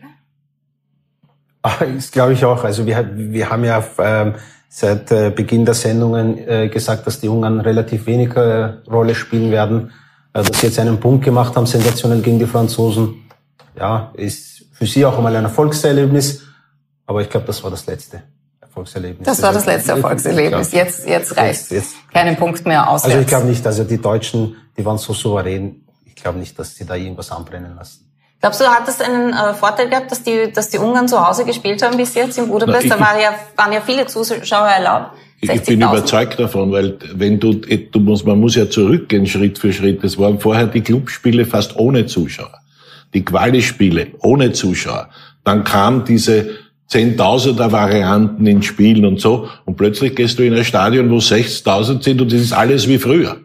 [1.61, 2.63] Das glaube ich auch.
[2.63, 4.35] Also wir, wir haben ja ähm,
[4.76, 9.91] seit äh, Beginn der Sendungen äh, gesagt, dass die Ungarn relativ weniger Rolle spielen werden.
[10.34, 13.30] Äh, dass sie jetzt einen Punkt gemacht haben, sensationell gegen die Franzosen.
[13.78, 16.41] Ja, ist für sie auch einmal ein Erfolgserlebnis.
[17.05, 18.24] Aber ich glaube, das war das letzte
[18.61, 19.28] Erfolgserlebnis.
[19.28, 20.71] Das war das letzte Erfolgserlebnis.
[20.71, 21.95] Jetzt, jetzt reicht jetzt, jetzt.
[22.11, 23.03] keinen Punkt mehr aus.
[23.03, 25.86] Also ich glaube nicht, also die Deutschen, die waren so souverän.
[26.05, 28.11] Ich glaube nicht, dass sie da irgendwas anbrennen lassen.
[28.43, 31.45] Glaubst du, hat das einen äh, Vorteil gehabt, dass die, dass die Ungarn zu Hause
[31.45, 32.91] gespielt haben bis jetzt in Budapest?
[32.91, 35.11] da war ja, waren ja viele Zuschauer erlaubt.
[35.39, 39.71] Ich bin überzeugt davon, weil wenn du, du musst, man muss ja zurückgehen Schritt für
[39.71, 40.03] Schritt.
[40.03, 42.59] Es waren vorher die Clubspiele fast ohne Zuschauer.
[43.13, 45.07] Die Quali-Spiele ohne Zuschauer.
[45.45, 46.49] Dann kam diese
[46.87, 49.47] Zehntausender Varianten in Spielen und so.
[49.63, 52.97] Und plötzlich gehst du in ein Stadion, wo 60.000 sind und das ist alles wie
[52.97, 53.37] früher.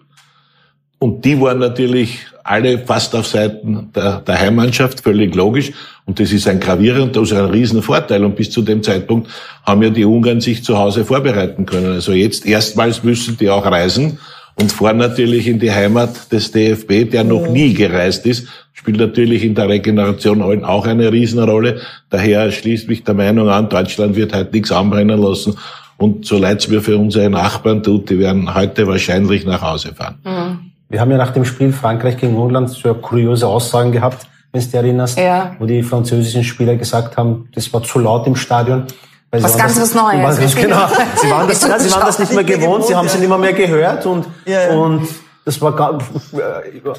[0.98, 5.72] Und die waren natürlich alle fast auf Seiten der, der Heimmannschaft, völlig logisch.
[6.06, 8.24] Und das ist ein gravierender, ist ein Riesenvorteil.
[8.24, 9.28] Und bis zu dem Zeitpunkt
[9.64, 11.92] haben ja die Ungarn sich zu Hause vorbereiten können.
[11.92, 14.18] Also jetzt erstmals müssen die auch reisen
[14.60, 19.44] und fahren natürlich in die Heimat des DFB, der noch nie gereist ist, spielt natürlich
[19.44, 21.80] in der Regeneration auch eine Riesenrolle.
[22.10, 25.56] Daher schließt mich der Meinung an, Deutschland wird heute nichts anbrennen lassen.
[25.96, 29.94] Und so leid es mir für unsere Nachbarn tut, die werden heute wahrscheinlich nach Hause
[29.94, 30.18] fahren.
[30.24, 30.68] Mhm.
[30.88, 34.66] Wir haben ja nach dem Spiel Frankreich gegen England so kuriose Aussagen gehabt, wenn du
[34.66, 35.54] dich erinnerst, ja.
[35.58, 38.84] wo die französischen Spieler gesagt haben, das war zu laut im Stadion.
[39.30, 40.40] Weil was ganz was Neues.
[40.40, 40.86] Was, genau.
[41.16, 43.52] Sie waren das, sie waren das nicht mehr gewohnt, sie haben sie nicht mehr, mehr
[43.52, 44.76] gehört und, ja, ja.
[44.76, 45.06] und
[45.44, 45.98] das war gar,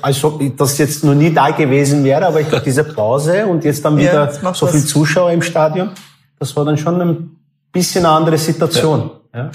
[0.01, 3.63] als ob das jetzt noch nie da gewesen wäre, aber ich glaube, diese Pause und
[3.63, 5.89] jetzt dann wieder ja, so viel Zuschauer im Stadion,
[6.37, 7.37] das war dann schon ein
[7.71, 9.11] bisschen eine andere Situation.
[9.33, 9.49] Ja.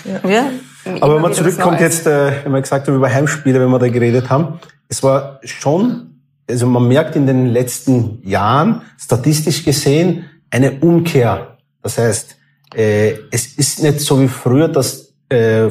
[1.00, 3.88] Aber wenn man zurückkommt jetzt, äh, wenn wir gesagt haben über Heimspiele, wenn wir da
[3.88, 10.72] geredet haben, es war schon, also man merkt in den letzten Jahren statistisch gesehen eine
[10.80, 11.56] Umkehr.
[11.82, 12.36] Das heißt,
[12.74, 15.70] äh, es ist nicht so wie früher, dass äh, äh,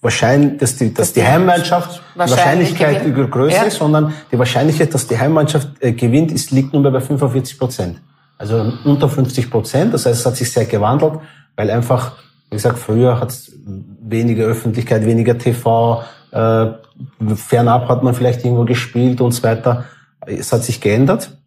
[0.00, 3.62] wahrscheinlich, dass die, dass die Heimmannschaft Wahrscheinlichkeit größer ja.
[3.64, 8.00] ist, sondern die Wahrscheinlichkeit, dass die Heimmannschaft äh, gewinnt, ist, liegt nur bei 45 Prozent.
[8.36, 9.92] Also unter 50 Prozent.
[9.92, 11.14] Das heißt, es hat sich sehr gewandelt,
[11.56, 12.12] weil einfach
[12.50, 16.66] wie gesagt, früher hat es weniger Öffentlichkeit, weniger TV, Äh,
[17.36, 19.84] fernab hat man vielleicht irgendwo gespielt und so weiter.
[20.26, 21.38] Es hat sich geändert.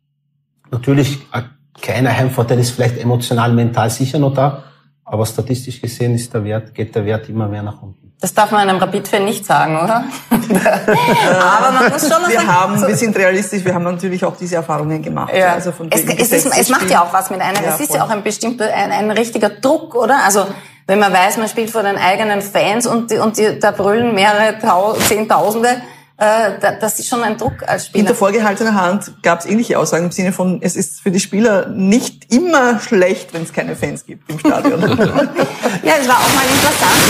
[0.71, 4.63] Natürlich, ein kleiner Heimvorteil ist vielleicht emotional, mental sicher noch da,
[5.03, 8.13] aber statistisch gesehen ist der Wert, geht der Wert immer mehr nach unten.
[8.21, 10.03] Das darf man einem Rapid-Fan nicht sagen, oder?
[10.29, 14.37] aber man muss schon noch wir sagen, haben, wir sind realistisch, wir haben natürlich auch
[14.37, 15.33] diese Erfahrungen gemacht.
[15.35, 15.53] Ja.
[15.53, 17.59] Also von es, es, ist, es macht ja auch was mit einer.
[17.61, 17.97] Ja, es ist voll.
[17.97, 20.23] ja auch ein bestimmter, ein, ein richtiger Druck, oder?
[20.23, 20.45] Also
[20.91, 24.13] wenn man weiß, man spielt vor den eigenen Fans und, die, und die, da brüllen
[24.13, 25.81] mehrere Tau Zehntausende,
[26.17, 28.07] äh, das ist schon ein Druck als Spieler.
[28.07, 31.67] Hinter vorgehaltener Hand gab es ähnliche Aussagen im Sinne von, es ist für die Spieler
[31.67, 34.81] nicht immer schlecht, wenn es keine Fans gibt im Stadion.
[34.81, 37.01] ja, es war auch mal interessant.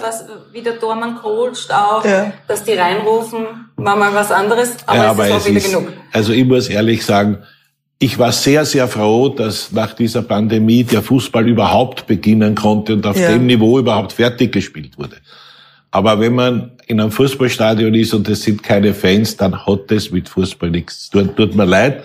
[0.00, 2.32] Was, wie der Tormann coacht auch, ja.
[2.48, 5.66] dass die reinrufen, war mal was anderes, aber, ja, aber es ist auch wieder ist,
[5.66, 5.92] genug.
[6.12, 7.44] Also ich muss ehrlich sagen,
[8.02, 13.06] ich war sehr, sehr froh, dass nach dieser Pandemie der Fußball überhaupt beginnen konnte und
[13.06, 13.30] auf ja.
[13.30, 15.18] dem Niveau überhaupt fertig gespielt wurde.
[15.92, 20.10] Aber wenn man in einem Fußballstadion ist und es sind keine Fans, dann hat das
[20.10, 21.10] mit Fußball nichts.
[21.10, 22.02] Tut, tut mir leid.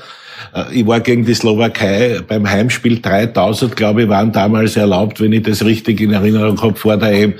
[0.53, 5.33] Äh, ich war gegen die Slowakei beim Heimspiel 3000, glaube ich, waren damals erlaubt, wenn
[5.33, 7.33] ich das richtig in Erinnerung habe, vor der EM.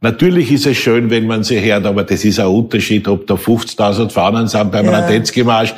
[0.00, 3.34] Natürlich ist es schön, wenn man sie hört, aber das ist ein Unterschied, ob da
[3.34, 4.98] 50.000 Fahnen sind beim ja.
[4.98, 5.74] Radetzky-Marsch,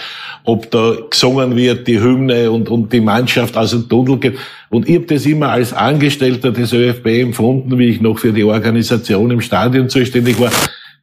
[0.46, 4.38] ob da gesungen wird, die Hymne und, und die Mannschaft aus dem Tunnel geht.
[4.70, 8.44] Und ich habe das immer als Angestellter des ÖFB empfunden, wie ich noch für die
[8.44, 10.50] Organisation im Stadion zuständig war,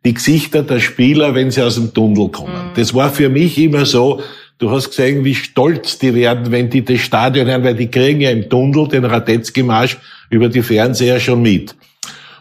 [0.06, 2.54] die Gesichter der Spieler, wenn sie aus dem Tunnel kommen.
[2.54, 2.76] Mhm.
[2.76, 4.22] Das war für mich immer so,
[4.60, 8.22] du hast gesehen, wie stolz die werden, wenn die das Stadion hören, weil die kriegen
[8.22, 9.98] ja im Tunnel den Radetzky-Marsch
[10.30, 11.76] über die Fernseher schon mit.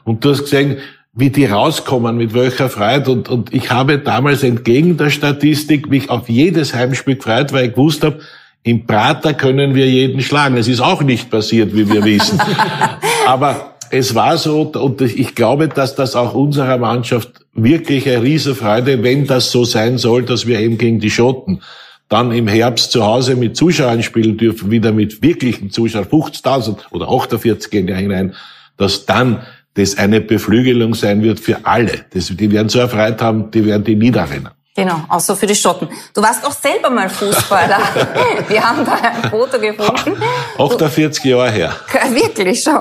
[0.05, 0.79] Und du hast gesehen,
[1.15, 3.11] wie die rauskommen, mit welcher Freude.
[3.11, 7.75] Und, und ich habe damals entgegen der Statistik mich auf jedes Heimspiel gefreut, weil ich
[7.75, 8.21] gewusst habe,
[8.65, 10.57] im Prater können wir jeden schlagen.
[10.57, 12.41] Es ist auch nicht passiert, wie wir wissen.
[13.27, 19.03] Aber es war so, und ich glaube, dass das auch unserer Mannschaft wirklich eine Riesenfreude,
[19.03, 21.61] wenn das so sein soll, dass wir eben gegen die Schotten
[22.09, 27.09] dann im Herbst zu Hause mit Zuschauern spielen dürfen, wieder mit wirklichen Zuschauern, 50.000 oder
[27.09, 28.35] 48 gehen ja hinein,
[28.77, 29.41] dass dann
[29.75, 32.05] das eine Beflügelung sein wird für alle.
[32.13, 34.51] Das, die werden so erfreut haben, die werden die niederrennen.
[34.75, 35.89] Genau, auch so für die Schotten.
[36.15, 37.79] Du warst auch selber mal Fußballer.
[38.49, 40.23] Wir haben da ein Foto gefunden.
[40.59, 41.77] 48 Jahre her.
[42.11, 42.81] Wirklich schon.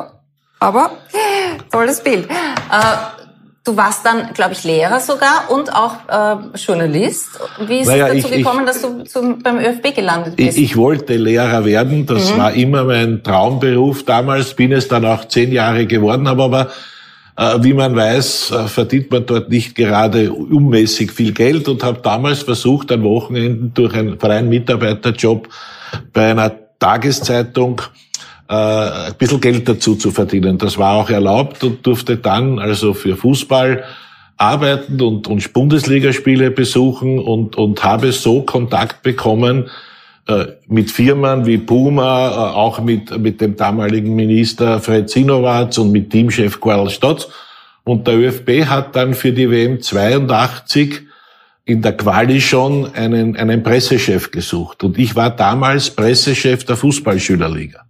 [0.60, 0.92] Aber
[1.70, 2.30] tolles Bild.
[3.64, 7.40] Du warst dann, glaube ich, Lehrer sogar und auch äh, Journalist.
[7.68, 10.58] Wie ist naja, es dazu ich, gekommen, ich, dass du zum, beim ÖFB gelandet bist?
[10.58, 12.08] Ich, ich wollte Lehrer werden.
[12.08, 12.38] Das mhm.
[12.38, 14.56] war immer mein Traumberuf damals.
[14.56, 16.72] Bin es dann auch zehn Jahre geworden, habe aber
[17.38, 22.00] äh, wie man weiß, äh, verdient man dort nicht gerade unmäßig viel Geld und habe
[22.02, 25.48] damals versucht, an Wochenenden durch einen freien Mitarbeiterjob
[26.14, 27.82] bei einer Tageszeitung
[28.52, 30.58] äh, ein bisschen Geld dazu zu verdienen.
[30.58, 33.86] Das war auch erlaubt und durfte dann also für Fußball
[34.36, 39.70] arbeiten und, und Bundesligaspiele besuchen und, und habe so Kontakt bekommen
[40.28, 45.92] äh, mit Firmen wie Puma, äh, auch mit, mit dem damaligen Minister Fred Sinowatz und
[45.92, 47.30] mit Teamchef Karl Stotz.
[47.86, 51.04] Und der ÖFB hat dann für die WM 82
[51.64, 54.84] in der Quali schon einen, einen Pressechef gesucht.
[54.84, 57.86] Und ich war damals Pressechef der Fußballschülerliga.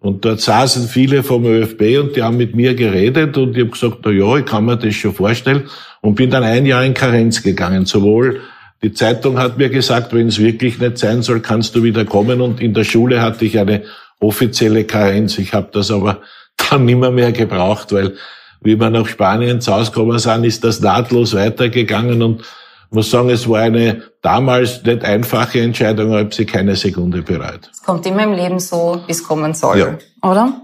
[0.00, 3.70] Und dort saßen viele vom ÖFB und die haben mit mir geredet und ich habe
[3.70, 5.64] gesagt, na ja, ich kann mir das schon vorstellen
[6.00, 8.40] und bin dann ein Jahr in Karenz gegangen, sowohl
[8.82, 12.40] die Zeitung hat mir gesagt, wenn es wirklich nicht sein soll, kannst du wieder kommen.
[12.40, 13.82] Und in der Schule hatte ich eine
[14.20, 15.38] offizielle Karenz.
[15.38, 16.22] Ich habe das aber
[16.70, 18.14] dann nimmer mehr gebraucht, weil
[18.60, 22.42] wie wir nach Spanien zu Hause gekommen sind, ist das nahtlos weitergegangen und
[22.90, 27.22] muss sagen, es war eine damals nicht einfache Entscheidung, aber ich habe sie keine Sekunde
[27.22, 27.68] bereut.
[27.72, 29.98] Es kommt immer im Leben so, wie es kommen soll, ja.
[30.22, 30.62] oder?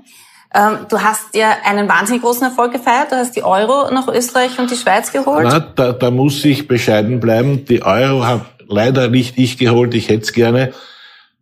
[0.55, 3.11] Ähm, du hast ja einen wahnsinnig großen Erfolg gefeiert.
[3.11, 5.47] Du hast die Euro nach Österreich und die Schweiz geholt.
[5.49, 7.65] Na, da, da muss ich bescheiden bleiben.
[7.65, 9.95] Die Euro habe leider nicht ich geholt.
[9.95, 10.73] Ich hätte es gerne.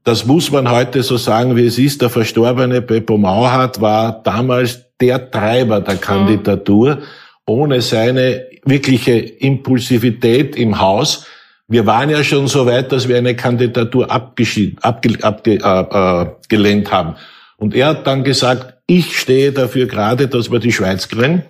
[0.03, 2.01] Das muss man heute so sagen, wie es ist.
[2.01, 6.97] Der verstorbene Beppo Mauhardt war damals der Treiber der Kandidatur.
[6.97, 7.03] Mhm.
[7.47, 11.27] Ohne seine wirkliche Impulsivität im Haus.
[11.69, 16.85] Wir waren ja schon so weit, dass wir eine Kandidatur abgelehnt abge, abge, äh, äh,
[16.87, 17.17] haben.
[17.57, 21.45] Und er hat dann gesagt, ich stehe dafür gerade, dass wir die Schweiz kriegen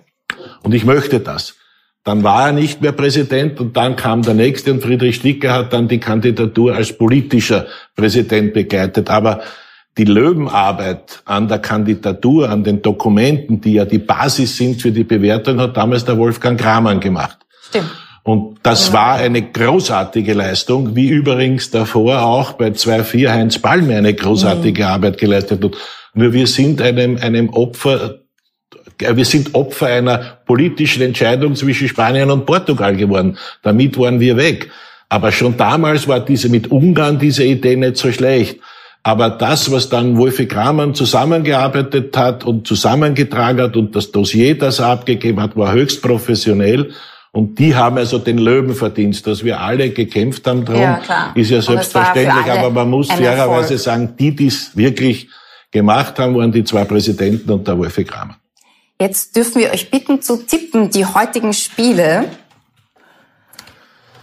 [0.61, 1.55] und ich möchte das.
[2.03, 5.73] Dann war er nicht mehr Präsident und dann kam der nächste und Friedrich Sticker hat
[5.73, 7.65] dann die Kandidatur als politischer
[7.95, 9.09] Präsident begleitet.
[9.09, 9.41] Aber
[9.97, 15.03] die Löwenarbeit an der Kandidatur, an den Dokumenten, die ja die Basis sind für die
[15.03, 17.37] Bewertung, hat damals der Wolfgang Kramann gemacht.
[17.61, 17.91] Stimmt.
[18.23, 18.93] Und das ja.
[18.93, 24.89] war eine großartige Leistung, wie übrigens davor auch bei 2-4 Heinz Balme eine großartige mhm.
[24.89, 25.71] Arbeit geleistet hat.
[26.13, 28.19] Nur wir sind einem, einem Opfer
[28.99, 33.37] wir sind Opfer einer politischen Entscheidung zwischen Spanien und Portugal geworden.
[33.63, 34.69] Damit waren wir weg.
[35.09, 38.59] Aber schon damals war diese mit Ungarn diese Idee nicht so schlecht.
[39.03, 44.79] Aber das, was dann Wolfi Kramann zusammengearbeitet hat und zusammengetragen hat und das Dossier, das
[44.79, 46.91] er abgegeben hat, war höchst professionell.
[47.33, 51.61] Und die haben also den Löwenverdienst, dass wir alle gekämpft haben drum, ja, ist ja
[51.61, 52.45] selbstverständlich.
[52.45, 55.27] Aber man muss fairerweise sagen, die, die es wirklich
[55.71, 58.37] gemacht haben, waren die zwei Präsidenten und der Wolfi Kramer.
[59.01, 62.25] Jetzt dürfen wir euch bitten zu tippen, die heutigen Spiele.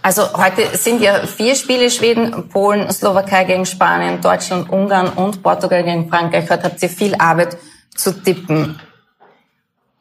[0.03, 5.83] Also heute sind ja vier Spiele, Schweden, Polen, Slowakei gegen Spanien, Deutschland, Ungarn und Portugal
[5.83, 6.49] gegen Frankreich.
[6.49, 7.57] Heute habt ihr viel Arbeit
[7.95, 8.79] zu tippen.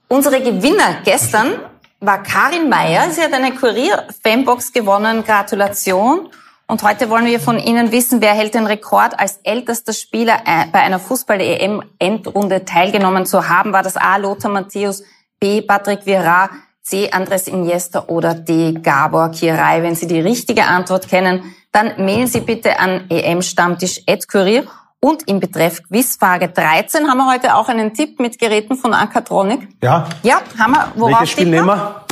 [0.09, 1.53] Unsere Gewinner gestern
[2.01, 3.11] war Karin Meyer.
[3.11, 5.22] Sie hat eine Kurier-Fanbox gewonnen.
[5.22, 6.30] Gratulation.
[6.66, 10.66] Und heute wollen wir von Ihnen wissen, wer hält den Rekord als ältester Spieler äh,
[10.72, 13.72] bei einer Fußball-EM-Endrunde teilgenommen zu haben?
[13.72, 14.16] War das A.
[14.16, 15.03] Lothar Matthäus,
[15.40, 15.61] B.
[15.61, 16.48] Patrick Vieira,
[16.83, 17.11] C.
[17.11, 18.72] Andres Iniesta oder D.
[18.72, 19.83] Gabor Kirai.
[19.83, 24.64] Wenn Sie die richtige Antwort kennen, dann mailen Sie bitte an emstammtisch.kurier
[25.01, 29.68] und im Betreff Quizfrage 13 haben wir heute auch einen Tipp mit Geräten von Akatronic.
[29.83, 30.07] Ja.
[30.22, 30.93] Ja, haben wir.
[30.95, 32.05] Worauf Welches Spiel nehmen wir?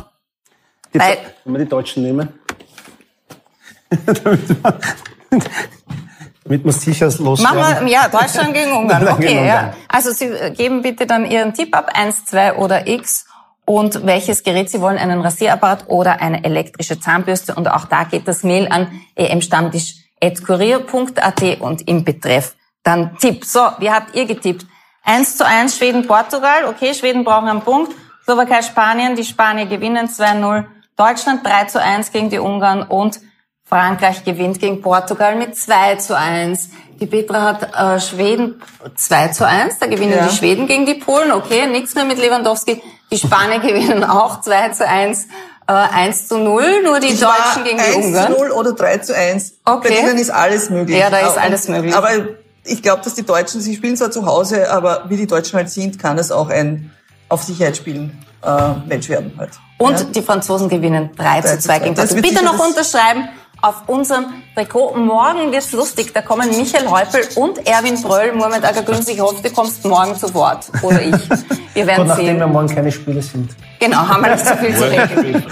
[0.95, 2.29] Die, Weil, wenn wir die Deutschen nehmen.
[6.49, 7.61] damit wir sicher loswerden.
[7.61, 9.07] Machen wir, ja, Deutschland gegen Ungarn.
[9.09, 9.75] Okay, ja.
[9.89, 13.27] Also Sie geben bitte dann Ihren Tipp ab, 1, 2 oder X
[13.69, 17.55] und welches Gerät Sie wollen, einen Rasierapparat oder eine elektrische Zahnbürste.
[17.55, 23.45] Und auch da geht das Mail an emstammtisch.kurier.at und im Betreff dann Tipp.
[23.45, 24.64] So, wie habt ihr getippt?
[25.05, 26.64] 1 zu 1 Schweden-Portugal.
[26.66, 27.93] Okay, Schweden brauchen einen Punkt.
[28.25, 30.64] Slowakei-Spanien, die Spanier gewinnen 2-0.
[30.97, 33.21] Deutschland 3 zu 1 gegen die Ungarn und
[33.64, 36.71] Frankreich gewinnt gegen Portugal mit 2 zu 1.
[37.01, 38.61] Die Petra hat äh, Schweden
[38.94, 40.26] 2 zu 1, da gewinnen ja.
[40.26, 42.82] die Schweden gegen die Polen, okay, nichts mehr mit Lewandowski.
[43.11, 45.26] Die Spanier gewinnen auch 2 zu 1,
[45.68, 48.26] äh, 1 zu 0, nur die ich Deutschen gegen die Ungarn.
[48.26, 49.53] 1 zu 0 oder 3 zu 1.
[49.64, 49.88] Okay.
[49.88, 50.99] Bei denen ist alles möglich.
[50.99, 51.94] Ja, da ist alles möglich.
[51.94, 52.11] Aber
[52.64, 55.70] ich glaube, dass die Deutschen, sie spielen zwar zu Hause, aber wie die Deutschen halt
[55.70, 56.92] sind, kann es auch ein
[57.28, 59.51] auf Sicherheit spielen äh, Match werden halt.
[59.78, 60.05] Und ja.
[60.05, 62.22] die Franzosen gewinnen 3, 3 zu 2 gegen Portugal.
[62.22, 63.28] Bitte noch unterschreiben
[63.61, 64.95] auf unserem Trikot.
[64.97, 66.13] Morgen wird's lustig.
[66.15, 69.05] Da kommen Michael Häupl und Erwin Bröll, Mohamed Agagün.
[69.07, 70.71] Ich hoffe, du kommst morgen zu Wort.
[70.83, 71.15] Oder ich.
[71.75, 72.39] Wir werden Gut, nachdem sehen.
[72.39, 73.51] wir morgen keine Spiele sind.
[73.81, 75.45] Genau, haben wir nicht so viel zu reden.